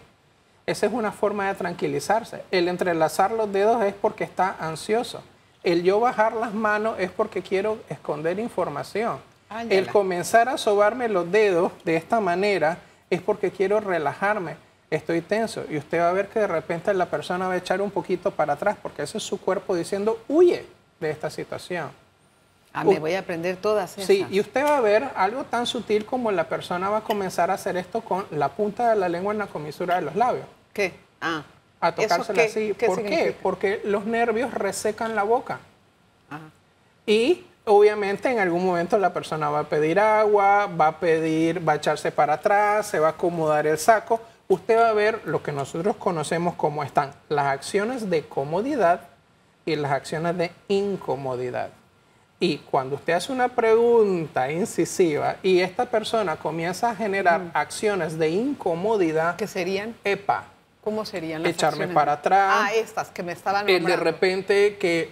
esa 0.65 0.88
es 0.88 0.91
una 0.91 1.12
forma 1.12 1.49
de 1.49 1.54
tranquilizarse. 1.54 2.41
El 2.49 2.67
entrelazar 2.67 3.30
los 3.34 3.54
dedos 3.54 3.84
es 3.84 3.93
porque 3.93 4.23
está 4.23 4.56
ansioso. 4.60 5.21
El 5.63 5.84
yo 5.84 5.99
bajar 5.99 6.34
las 6.34 6.56
manos 6.56 6.95
es 6.97 7.12
porque 7.12 7.43
quiero 7.43 7.78
esconder 7.89 8.39
información. 8.39 9.19
Ándala. 9.47 9.80
El 9.80 9.89
comenzar 9.89 10.49
a 10.49 10.58
sobarme 10.58 11.08
los 11.08 11.32
dedos 11.32 11.71
de 11.86 11.97
esta 11.97 12.19
manera 12.19 12.80
es 13.12 13.21
porque 13.21 13.52
quiero 13.52 13.80
relajarme. 13.80 14.68
Estoy 14.89 15.21
tenso 15.21 15.65
y 15.69 15.78
usted 15.78 15.99
va 15.99 16.10
a 16.10 16.13
ver 16.13 16.30
que 16.30 16.39
de 16.39 16.47
repente 16.47 16.91
la 16.95 17.06
persona 17.06 17.47
va 17.47 17.54
a 17.54 17.58
echar 17.58 17.80
un 17.82 17.91
poquito 17.91 18.32
para 18.32 18.54
atrás 18.54 18.75
porque 18.82 19.04
ese 19.04 19.19
es 19.19 19.23
su 19.23 19.39
cuerpo 19.39 19.75
diciendo 19.75 20.19
huye 20.28 20.65
de 20.99 21.12
esta 21.12 21.30
situación. 21.30 21.91
Ah, 22.73 22.84
me 22.84 22.99
voy 22.99 23.13
a 23.13 23.19
aprender 23.19 23.58
todas 23.58 23.93
esas. 23.93 24.06
Sí, 24.06 24.25
y 24.30 24.39
usted 24.39 24.63
va 24.63 24.78
a 24.78 24.82
ver 24.82 25.10
algo 25.15 25.43
tan 25.43 25.65
sutil 25.67 26.06
como 26.06 26.32
la 26.32 26.47
persona 26.49 26.89
va 26.89 26.97
a 26.97 27.02
comenzar 27.02 27.49
a 27.52 27.56
hacer 27.56 27.78
esto 27.78 28.02
con 28.02 28.25
la 28.32 28.49
punta 28.49 28.89
de 28.91 28.95
la 28.95 29.10
lengua 29.10 29.32
en 29.34 29.39
la 29.39 29.47
comisura 29.47 29.95
de 29.95 30.02
los 30.02 30.15
labios, 30.15 30.45
¿Qué? 30.73 30.93
Ah. 31.21 31.43
a 31.82 31.89
¿Eso 31.89 32.02
tocársela 32.08 32.41
qué- 32.43 32.47
así. 32.47 32.73
qué 32.78 32.86
¿Por 32.88 33.04
qué? 33.04 33.36
Porque 33.41 33.82
los 33.86 34.06
nervios 34.06 34.54
resecan 34.54 35.15
la 35.15 35.23
boca. 35.23 35.60
Ajá. 36.30 36.41
Y 37.08 37.43
obviamente 37.65 38.30
en 38.32 38.39
algún 38.39 38.65
momento 38.65 38.97
la 38.99 39.13
persona 39.13 39.49
va 39.49 39.60
a 39.62 39.63
pedir 39.69 39.99
agua, 39.99 40.67
va 40.67 40.88
a 40.88 40.99
pedir, 40.99 41.67
va 41.67 41.73
a 41.73 41.75
echarse 41.78 42.12
para 42.12 42.34
atrás, 42.34 42.88
se 42.88 42.99
va 42.99 43.08
a 43.08 43.12
acomodar 43.12 43.65
el 43.67 43.78
saco. 43.80 44.21
Usted 44.51 44.79
va 44.79 44.89
a 44.89 44.93
ver 44.93 45.21
lo 45.25 45.43
que 45.43 45.51
nosotros 45.51 45.95
conocemos 45.97 46.55
como 46.55 46.81
están 46.83 47.12
las 47.29 47.45
acciones 47.45 48.09
de 48.09 48.23
comodidad 48.23 49.01
y 49.63 49.75
las 49.75 49.91
acciones 49.91 50.35
de 50.39 50.51
incomodidad. 50.67 51.69
Y 52.39 52.57
cuando 52.57 52.95
usted 52.95 53.13
hace 53.13 53.31
una 53.31 53.49
pregunta 53.49 54.51
incisiva 54.51 55.35
y 55.43 55.59
esta 55.59 55.85
persona 55.85 56.35
comienza 56.38 56.89
a 56.89 56.95
generar 56.95 57.51
acciones 57.53 58.17
de 58.17 58.29
incomodidad, 58.29 59.35
¿Qué 59.35 59.45
serían? 59.45 59.95
epa, 60.03 60.45
¿Cómo 60.83 61.05
serían 61.05 61.43
las 61.43 61.51
Echarme 61.51 61.83
acciones? 61.83 61.93
para 61.93 62.13
atrás. 62.13 62.51
Ah, 62.55 62.73
estas 62.73 63.09
que 63.09 63.21
me 63.21 63.33
estaban 63.33 63.69
eh, 63.69 63.73
de 63.73 63.79
nombrando. 63.81 64.03
repente 64.03 64.77
que 64.77 65.12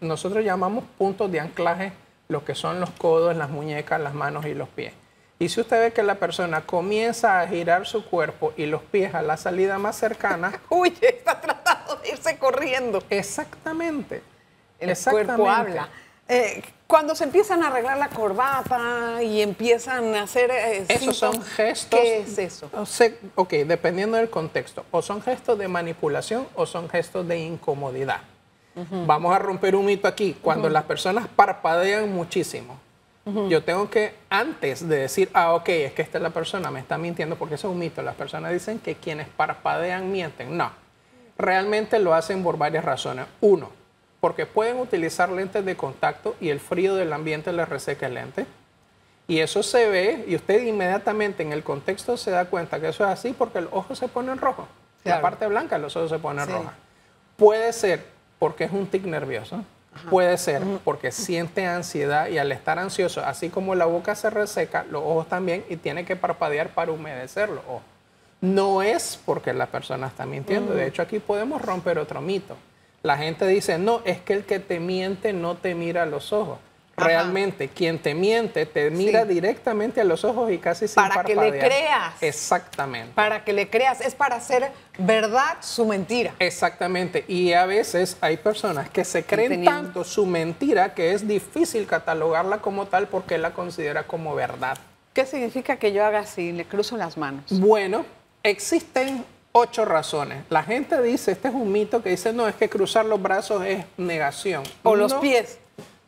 nosotros 0.00 0.44
llamamos 0.44 0.84
puntos 0.96 1.28
de 1.32 1.40
anclaje 1.40 1.92
lo 2.28 2.44
que 2.44 2.54
son 2.54 2.78
los 2.78 2.90
codos, 2.90 3.34
las 3.36 3.50
muñecas, 3.50 4.00
las 4.00 4.14
manos 4.14 4.46
y 4.46 4.54
los 4.54 4.68
pies. 4.68 4.92
Y 5.38 5.48
si 5.48 5.60
usted 5.60 5.80
ve 5.80 5.92
que 5.92 6.02
la 6.02 6.14
persona 6.14 6.60
comienza 6.64 7.40
a 7.40 7.48
girar 7.48 7.86
su 7.86 8.04
cuerpo 8.04 8.52
y 8.56 8.66
los 8.66 8.82
pies 8.82 9.14
a 9.14 9.22
la 9.22 9.36
salida 9.36 9.78
más 9.78 9.96
cercana, 9.96 10.60
Uy, 10.70 10.96
está 11.00 11.40
tratando 11.40 11.96
de 11.96 12.10
irse 12.10 12.38
corriendo. 12.38 13.02
exactamente. 13.10 14.22
El 14.78 14.90
exactamente. 14.90 15.34
cuerpo 15.34 15.50
habla. 15.50 15.88
Eh, 16.28 16.62
cuando 16.86 17.14
se 17.14 17.24
empiezan 17.24 17.62
a 17.62 17.68
arreglar 17.68 17.98
la 17.98 18.08
corbata 18.08 19.22
y 19.22 19.42
empiezan 19.42 20.14
a 20.14 20.22
hacer... 20.22 20.50
eh, 20.50 20.84
Esos 20.88 21.16
son 21.16 21.42
gestos. 21.42 21.98
¿Qué 22.00 22.20
es 22.20 22.38
eso? 22.38 22.70
Ok, 23.34 23.52
dependiendo 23.66 24.16
del 24.16 24.30
contexto. 24.30 24.84
O 24.90 25.02
son 25.02 25.20
gestos 25.22 25.58
de 25.58 25.68
manipulación 25.68 26.46
o 26.54 26.64
son 26.66 26.88
gestos 26.88 27.26
de 27.28 27.38
incomodidad. 27.38 28.20
Vamos 29.06 29.34
a 29.34 29.38
romper 29.38 29.76
un 29.76 29.86
mito 29.86 30.08
aquí. 30.08 30.36
Cuando 30.42 30.68
las 30.68 30.84
personas 30.84 31.28
parpadean 31.28 32.10
muchísimo, 32.12 32.80
yo 33.48 33.64
tengo 33.64 33.88
que, 33.88 34.12
antes 34.28 34.86
de 34.86 34.96
decir, 34.98 35.30
ah, 35.32 35.54
ok, 35.54 35.68
es 35.70 35.92
que 35.92 36.02
esta 36.02 36.18
es 36.18 36.22
la 36.22 36.30
persona, 36.30 36.70
me 36.70 36.80
está 36.80 36.98
mintiendo, 36.98 37.36
porque 37.36 37.54
eso 37.54 37.68
es 37.68 37.72
un 37.72 37.78
mito. 37.78 38.02
Las 38.02 38.16
personas 38.16 38.52
dicen 38.52 38.78
que 38.78 38.96
quienes 38.96 39.28
parpadean 39.28 40.12
mienten. 40.12 40.56
No. 40.56 40.70
Realmente 41.38 41.98
lo 41.98 42.14
hacen 42.14 42.42
por 42.42 42.58
varias 42.58 42.84
razones. 42.84 43.24
Uno, 43.40 43.70
porque 44.20 44.44
pueden 44.44 44.78
utilizar 44.78 45.30
lentes 45.30 45.64
de 45.64 45.74
contacto 45.76 46.36
y 46.40 46.50
el 46.50 46.60
frío 46.60 46.94
del 46.94 47.12
ambiente 47.12 47.52
les 47.52 47.68
reseca 47.68 48.06
el 48.06 48.14
lente. 48.14 48.46
Y 49.26 49.38
eso 49.38 49.62
se 49.62 49.88
ve, 49.88 50.24
y 50.28 50.34
usted 50.36 50.60
inmediatamente 50.62 51.42
en 51.42 51.52
el 51.52 51.64
contexto 51.64 52.18
se 52.18 52.30
da 52.30 52.44
cuenta 52.44 52.78
que 52.78 52.88
eso 52.88 53.04
es 53.04 53.10
así 53.10 53.32
porque 53.32 53.62
los 53.62 53.72
ojos 53.72 53.98
se 53.98 54.06
ponen 54.06 54.36
rojos. 54.36 54.66
Claro. 55.02 55.18
La 55.18 55.22
parte 55.22 55.46
blanca 55.46 55.76
de 55.76 55.82
los 55.82 55.96
ojos 55.96 56.10
se 56.10 56.18
ponen 56.18 56.44
Sí. 56.44 56.52
rojas. 56.52 56.74
Puede 57.36 57.72
ser 57.72 58.04
porque 58.38 58.64
es 58.64 58.72
un 58.72 58.86
tic 58.86 59.04
nervioso. 59.06 59.64
Puede 60.10 60.36
ser 60.38 60.62
porque 60.84 61.12
siente 61.12 61.66
ansiedad 61.66 62.28
y 62.28 62.38
al 62.38 62.52
estar 62.52 62.78
ansioso, 62.78 63.24
así 63.24 63.48
como 63.48 63.74
la 63.74 63.86
boca 63.86 64.14
se 64.14 64.30
reseca, 64.30 64.84
los 64.90 65.02
ojos 65.02 65.28
también 65.28 65.64
y 65.68 65.76
tiene 65.76 66.04
que 66.04 66.16
parpadear 66.16 66.68
para 66.70 66.92
humedecer 66.92 67.48
los 67.48 67.64
ojos. 67.66 67.82
No 68.40 68.82
es 68.82 69.18
porque 69.24 69.52
la 69.54 69.66
persona 69.66 70.08
está 70.08 70.26
mintiendo. 70.26 70.74
De 70.74 70.86
hecho, 70.86 71.00
aquí 71.00 71.18
podemos 71.18 71.62
romper 71.62 71.98
otro 71.98 72.20
mito. 72.20 72.56
La 73.02 73.16
gente 73.16 73.46
dice, 73.46 73.78
no, 73.78 74.02
es 74.04 74.20
que 74.20 74.34
el 74.34 74.44
que 74.44 74.58
te 74.58 74.80
miente 74.80 75.32
no 75.32 75.56
te 75.56 75.74
mira 75.74 76.02
a 76.02 76.06
los 76.06 76.32
ojos. 76.32 76.58
Ajá. 76.96 77.06
Realmente, 77.08 77.68
quien 77.68 77.98
te 77.98 78.14
miente 78.14 78.66
te 78.66 78.90
mira 78.90 79.22
Sí. 79.22 79.28
directamente 79.34 80.00
a 80.00 80.04
los 80.04 80.24
ojos 80.24 80.50
y 80.52 80.58
casi 80.58 80.86
sin 80.86 80.94
Para 80.94 81.24
que 81.24 81.34
le 81.34 81.58
creas. 81.58 82.14
Exactamente. 82.22 83.12
Para 83.14 83.44
que 83.44 83.52
le 83.52 83.68
creas, 83.68 84.00
es 84.00 84.14
para 84.14 84.36
hacer 84.36 84.70
verdad 84.98 85.56
su 85.60 85.86
mentira. 85.86 86.34
Exactamente. 86.38 87.24
Y 87.26 87.52
a 87.52 87.66
veces 87.66 88.16
hay 88.20 88.36
personas 88.36 88.88
que 88.90 89.04
se 89.04 89.24
creen 89.24 89.50
Teniendo- 89.50 89.70
tanto 89.82 90.04
su 90.04 90.24
mentira 90.26 90.94
que 90.94 91.12
es 91.14 91.26
difícil 91.26 91.86
catalogarla 91.86 92.58
como 92.58 92.86
tal 92.86 93.08
porque 93.08 93.38
la 93.38 93.50
considera 93.52 94.04
como 94.04 94.34
verdad. 94.34 94.78
¿Qué 95.12 95.26
significa 95.26 95.76
que 95.76 95.92
yo 95.92 96.04
haga 96.04 96.20
así? 96.20 96.52
Le 96.52 96.64
cruzo 96.64 96.96
las 96.96 97.16
manos. 97.16 97.44
Bueno, 97.60 98.04
existen 98.42 99.24
ocho 99.52 99.84
razones. 99.84 100.44
La 100.50 100.62
gente 100.62 101.00
dice, 101.02 101.32
este 101.32 101.48
es 101.48 101.54
un 101.54 101.70
mito 101.70 102.02
que 102.02 102.10
dice, 102.10 102.32
no, 102.32 102.46
es 102.48 102.54
que 102.56 102.68
cruzar 102.68 103.04
los 103.04 103.20
brazos 103.22 103.64
es 103.64 103.84
negación. 103.96 104.62
O 104.82 104.96
los 104.96 105.14
pies. 105.14 105.58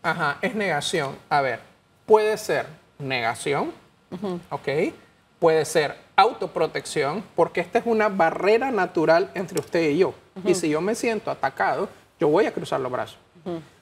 Ajá, 0.07 0.39
es 0.41 0.55
negación. 0.55 1.17
A 1.29 1.41
ver, 1.41 1.59
puede 2.07 2.37
ser 2.39 2.67
negación, 2.97 3.73
¿ok? 4.51 4.69
Puede 5.41 5.65
ser 5.65 5.97
autoprotección, 6.15 7.25
porque 7.35 7.61
esta 7.61 7.81
es 7.81 7.87
una 7.87 8.09
barrera 8.09 8.71
natural 8.71 9.33
entre 9.35 9.59
usted 9.59 9.91
y 9.91 9.99
yo. 9.99 10.15
Y 10.45 10.55
si 10.55 10.69
yo 10.69 10.81
me 10.81 10.95
siento 10.95 11.29
atacado, 11.29 11.89
yo 12.21 12.29
voy 12.29 12.47
a 12.47 12.53
cruzar 12.53 12.79
los 12.79 12.93
brazos, 12.93 13.19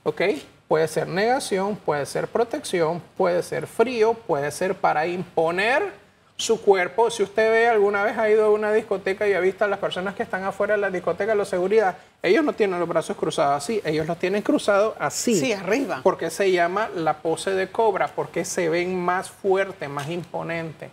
¿ok? 0.03 0.23
Puede 0.67 0.89
ser 0.89 1.07
negación, 1.09 1.77
puede 1.77 2.07
ser 2.07 2.27
protección, 2.27 3.03
puede 3.19 3.43
ser 3.43 3.67
frío, 3.67 4.15
puede 4.15 4.51
ser 4.51 4.75
para 4.75 5.07
imponer 5.07 5.93
su 6.37 6.61
cuerpo. 6.61 7.11
Si 7.11 7.23
usted 7.23 7.51
ve 7.51 7.68
alguna 7.68 8.03
vez 8.03 8.18
ha 8.18 8.29
ido 8.29 8.44
a 8.44 8.51
una 8.51 8.73
discoteca 8.73 9.27
y 9.29 9.35
ha 9.35 9.40
visto 9.40 9.64
a 9.64 9.68
las 9.68 9.79
personas 9.79 10.14
que 10.14 10.23
están 10.23 10.44
afuera 10.44 10.75
de 10.75 10.81
la 10.81 10.90
discoteca, 10.90 11.35
la 11.35 11.44
seguridad, 11.44 11.97
ellos 12.23 12.44
no 12.44 12.53
tienen 12.53 12.81
los 12.81 12.88
brazos 12.88 13.16
cruzados 13.16 13.62
así, 13.62 13.81
ellos 13.85 14.07
los 14.07 14.18
tienen 14.18 14.42
cruzados 14.42 14.94
así. 14.99 15.38
Sí, 15.38 15.53
arriba. 15.53 16.01
Porque 16.03 16.31
se 16.31 16.51
llama 16.51 16.88
la 16.94 17.18
pose 17.18 17.51
de 17.51 17.70
cobra, 17.70 18.09
porque 18.09 18.44
se 18.44 18.68
ven 18.68 18.99
más 19.01 19.31
fuerte, 19.31 19.88
más 19.88 20.09
imponente. 20.09 20.90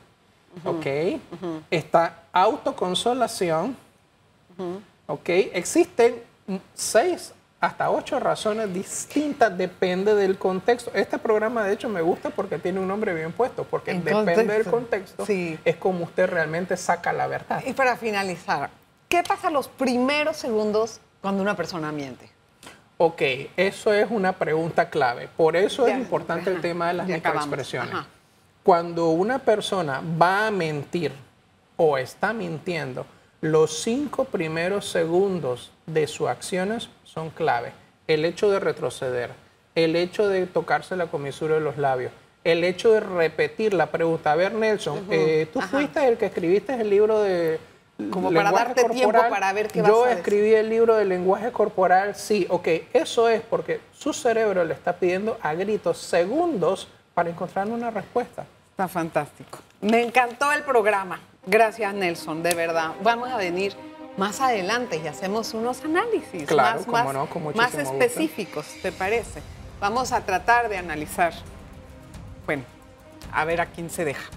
¿Ok? 0.65 0.85
Esta 1.71 2.23
autoconsolación. 2.31 3.75
¿Ok? 5.07 5.29
Existen 5.29 6.21
seis 6.73 7.33
hasta 7.61 7.91
ocho 7.91 8.19
razones 8.19 8.73
distintas, 8.73 9.55
depende 9.55 10.15
del 10.15 10.39
contexto. 10.39 10.91
Este 10.95 11.19
programa, 11.19 11.63
de 11.63 11.73
hecho, 11.73 11.89
me 11.89 12.01
gusta 12.01 12.31
porque 12.31 12.57
tiene 12.57 12.79
un 12.79 12.87
nombre 12.87 13.13
bien 13.13 13.31
puesto, 13.31 13.63
porque 13.65 13.91
En 13.91 14.03
depende 14.03 14.45
del 14.45 14.65
contexto. 14.65 15.25
Sí. 15.27 15.59
es 15.63 15.75
como 15.75 16.05
usted 16.05 16.27
realmente 16.27 16.75
saca 16.75 17.13
la 17.13 17.27
verdad. 17.27 17.63
Y 17.63 17.73
para 17.73 17.95
finalizar, 17.95 18.71
¿qué 19.07 19.21
pasa 19.21 19.51
los 19.51 19.67
primeros 19.67 20.37
segundos 20.37 20.99
cuando 21.21 21.43
una 21.43 21.55
persona 21.55 21.91
miente? 21.91 22.31
Ok, 22.97 23.21
eso 23.55 23.93
es 23.93 24.09
una 24.09 24.33
pregunta 24.33 24.89
clave. 24.89 25.29
Por 25.37 25.55
eso 25.55 25.85
Ya, 25.87 25.93
es 25.93 25.99
importante 25.99 26.49
el 26.49 26.61
tema 26.61 26.87
de 26.87 26.93
las 26.95 27.05
acabamos, 27.05 27.45
microexpresiones. 27.45 28.05
Cuando 28.63 29.09
una 29.09 29.37
persona 29.37 30.01
va 30.19 30.47
a 30.47 30.51
mentir 30.51 31.11
o 31.77 31.97
está 31.97 32.33
mintiendo, 32.33 33.05
los 33.39 33.81
cinco 33.81 34.25
primeros 34.25 34.89
segundos 34.89 35.71
de 35.93 36.07
sus 36.07 36.27
acciones 36.27 36.89
son 37.03 37.29
clave. 37.29 37.73
El 38.07 38.25
hecho 38.25 38.49
de 38.49 38.59
retroceder, 38.59 39.31
el 39.75 39.95
hecho 39.95 40.27
de 40.27 40.45
tocarse 40.47 40.95
la 40.95 41.07
comisura 41.07 41.55
de 41.55 41.61
los 41.61 41.77
labios, 41.77 42.11
el 42.43 42.63
hecho 42.63 42.91
de 42.91 42.99
repetir 42.99 43.73
la 43.73 43.87
pregunta. 43.87 44.31
A 44.31 44.35
ver, 44.35 44.53
Nelson, 44.53 45.05
eh, 45.09 45.47
tú 45.51 45.59
ajá. 45.59 45.67
fuiste 45.67 46.07
el 46.07 46.17
que 46.17 46.25
escribiste 46.25 46.73
el 46.73 46.89
libro 46.89 47.19
de... 47.19 47.59
Como 48.09 48.33
para 48.33 48.51
darte 48.51 48.83
tiempo 48.85 49.19
para 49.29 49.53
ver 49.53 49.67
qué 49.67 49.83
vas 49.83 49.91
Yo 49.91 50.05
a 50.05 50.07
decir. 50.07 50.19
escribí 50.19 50.55
el 50.55 50.69
libro 50.69 50.95
de 50.95 51.05
lenguaje 51.05 51.51
corporal, 51.51 52.15
sí, 52.15 52.47
ok, 52.49 52.67
eso 52.93 53.29
es 53.29 53.41
porque 53.41 53.79
su 53.93 54.11
cerebro 54.11 54.63
le 54.63 54.73
está 54.73 54.93
pidiendo 54.93 55.37
a 55.39 55.53
gritos 55.53 55.99
segundos 55.99 56.87
para 57.13 57.29
encontrar 57.29 57.67
una 57.67 57.91
respuesta. 57.91 58.45
Está 58.71 58.87
fantástico. 58.87 59.59
Me 59.81 60.01
encantó 60.01 60.51
el 60.51 60.63
programa. 60.63 61.19
Gracias, 61.45 61.93
Nelson, 61.93 62.41
de 62.41 62.55
verdad. 62.55 62.93
Vamos 63.03 63.29
a 63.29 63.37
venir 63.37 63.75
más 64.17 64.41
adelante 64.41 64.99
y 65.03 65.07
hacemos 65.07 65.53
unos 65.53 65.83
análisis 65.83 66.43
Claro, 66.47 66.81
más, 66.87 67.13
no, 67.13 67.25
con 67.27 67.43
más 67.43 67.55
muchísimo 67.55 67.83
gusto. 67.91 68.03
específicos, 68.03 68.65
¿te 68.81 68.91
parece? 68.91 69.41
Vamos 69.79 70.11
a 70.11 70.21
tratar 70.21 70.69
de 70.69 70.77
analizar, 70.77 71.33
bueno, 72.45 72.63
a 73.31 73.45
ver 73.45 73.61
a 73.61 73.65
quién 73.67 73.89
se 73.89 74.05
deja. 74.05 74.29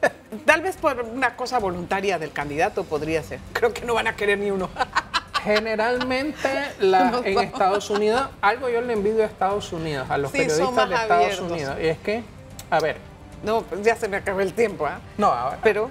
Tal 0.46 0.62
vez 0.62 0.76
por 0.76 1.00
una 1.02 1.36
cosa 1.36 1.58
voluntaria 1.58 2.18
del 2.18 2.32
candidato 2.32 2.84
podría 2.84 3.22
ser. 3.22 3.38
Creo 3.52 3.72
que 3.74 3.84
no 3.84 3.94
van 3.94 4.06
a 4.08 4.16
querer 4.16 4.38
ni 4.38 4.50
uno. 4.50 4.68
Generalmente 5.44 6.48
la- 6.80 7.20
en. 7.24 7.38
Estados 7.38 7.88
Unidos, 7.90 8.28
algo 8.40 8.68
yo 8.68 8.80
le 8.80 8.92
envidio 8.92 9.22
a 9.22 9.26
Estados 9.26 9.72
Unidos, 9.72 10.08
a 10.10 10.18
los 10.18 10.30
Sí, 10.32 10.38
periodistas 10.38 10.88
de 10.88 10.94
Estados 10.94 11.10
abiertos. 11.24 11.50
Unidos, 11.52 11.76
y 11.82 11.86
es 11.86 11.98
que, 11.98 12.22
a 12.70 12.80
ver, 12.80 12.96
No, 13.42 13.62
pues 13.62 13.80
ya 13.82 13.96
se 13.96 14.06
me 14.06 14.18
acabó 14.18 14.40
el 14.40 14.52
tiempo, 14.52 14.84
¿ah? 14.86 15.00
no, 15.16 15.28
ahora, 15.32 15.58
Pero, 15.62 15.90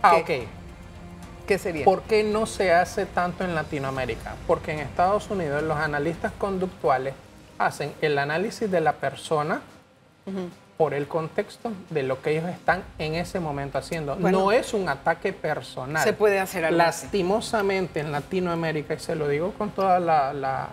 ah, 0.00 0.20
¿qué? 0.24 0.42
ok. 0.42 0.48
¿Qué 1.46 1.58
sería? 1.58 1.84
¿Por 1.84 2.02
qué 2.02 2.22
no 2.24 2.46
se 2.46 2.72
hace 2.72 3.06
tanto 3.06 3.44
en 3.44 3.54
Latinoamérica? 3.54 4.34
Porque 4.46 4.72
en 4.72 4.78
Estados 4.80 5.30
Unidos 5.30 5.62
los 5.62 5.76
analistas 5.76 6.32
conductuales 6.38 7.14
hacen 7.58 7.92
el 8.00 8.18
análisis 8.18 8.70
de 8.70 8.80
la 8.80 8.92
persona 8.94 9.60
por 10.76 10.92
el 10.94 11.06
contexto 11.06 11.70
de 11.90 12.02
lo 12.02 12.20
que 12.20 12.30
ellos 12.36 12.50
están 12.50 12.82
en 12.98 13.14
ese 13.14 13.38
momento 13.40 13.78
haciendo. 13.78 14.16
Bueno. 14.16 14.38
no 14.40 14.52
es 14.52 14.74
un 14.74 14.88
ataque 14.88 15.32
personal. 15.32 16.02
Se 16.02 16.12
puede 16.12 16.40
hacer 16.40 16.64
algo. 16.64 16.78
Lastimosamente 16.78 18.00
en 18.00 18.10
Latinoamérica, 18.10 18.94
y 18.94 18.98
se 18.98 19.14
lo 19.14 19.28
digo 19.28 19.52
con 19.56 19.70
toda 19.70 20.00
la, 20.00 20.32
la- 20.32 20.68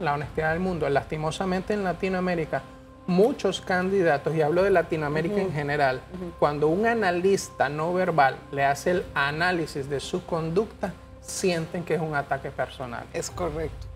la 0.00 0.14
honestidad 0.14 0.50
del 0.50 0.58
mundo, 0.60 0.88
lastimosamente 0.88 1.72
en 1.72 1.84
Latinoamérica, 1.84 2.62
muchos 3.06 3.60
candidatos, 3.60 4.34
y 4.34 4.42
hablo 4.42 4.62
de 4.62 4.70
Latinoamérica 4.70 5.40
en 5.40 5.52
general, 5.52 6.00
cuando 6.38 6.68
un 6.68 6.86
analista 6.86 7.68
no 7.68 7.92
verbal 7.92 8.36
le 8.52 8.64
hace 8.64 8.92
el 8.92 9.04
análisis 9.14 9.88
de 9.88 10.00
su 10.00 10.24
conducta, 10.24 10.92
sienten 11.20 11.84
que 11.84 11.94
es 11.94 12.00
un 12.00 12.14
ataque 12.14 12.50
personal. 12.50 13.04
Es 13.12 13.30
correcto. 13.30 13.86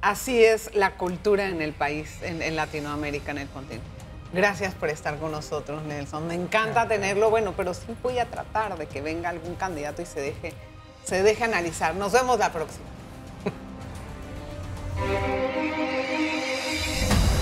Así 0.00 0.44
es 0.44 0.74
la 0.74 0.96
cultura 0.96 1.48
en 1.48 1.60
el 1.60 1.72
país, 1.72 2.22
en, 2.22 2.40
en 2.42 2.56
Latinoamérica, 2.56 3.32
en 3.32 3.38
el 3.38 3.48
continente. 3.48 3.98
Gracias 4.32 4.74
por 4.74 4.90
estar 4.90 5.18
con 5.18 5.32
nosotros, 5.32 5.82
Nelson. 5.84 6.26
Me 6.26 6.34
encanta 6.34 6.86
tenerlo, 6.86 7.30
bueno, 7.30 7.54
pero 7.56 7.72
sí 7.72 7.86
voy 8.02 8.18
a 8.18 8.26
tratar 8.26 8.76
de 8.76 8.86
que 8.86 9.00
venga 9.00 9.30
algún 9.30 9.54
candidato 9.54 10.02
y 10.02 10.06
se 10.06 10.20
deje, 10.20 10.52
se 11.04 11.22
deje 11.22 11.44
analizar. 11.44 11.94
Nos 11.94 12.12
vemos 12.12 12.38
la 12.38 12.52
próxima. 12.52 12.84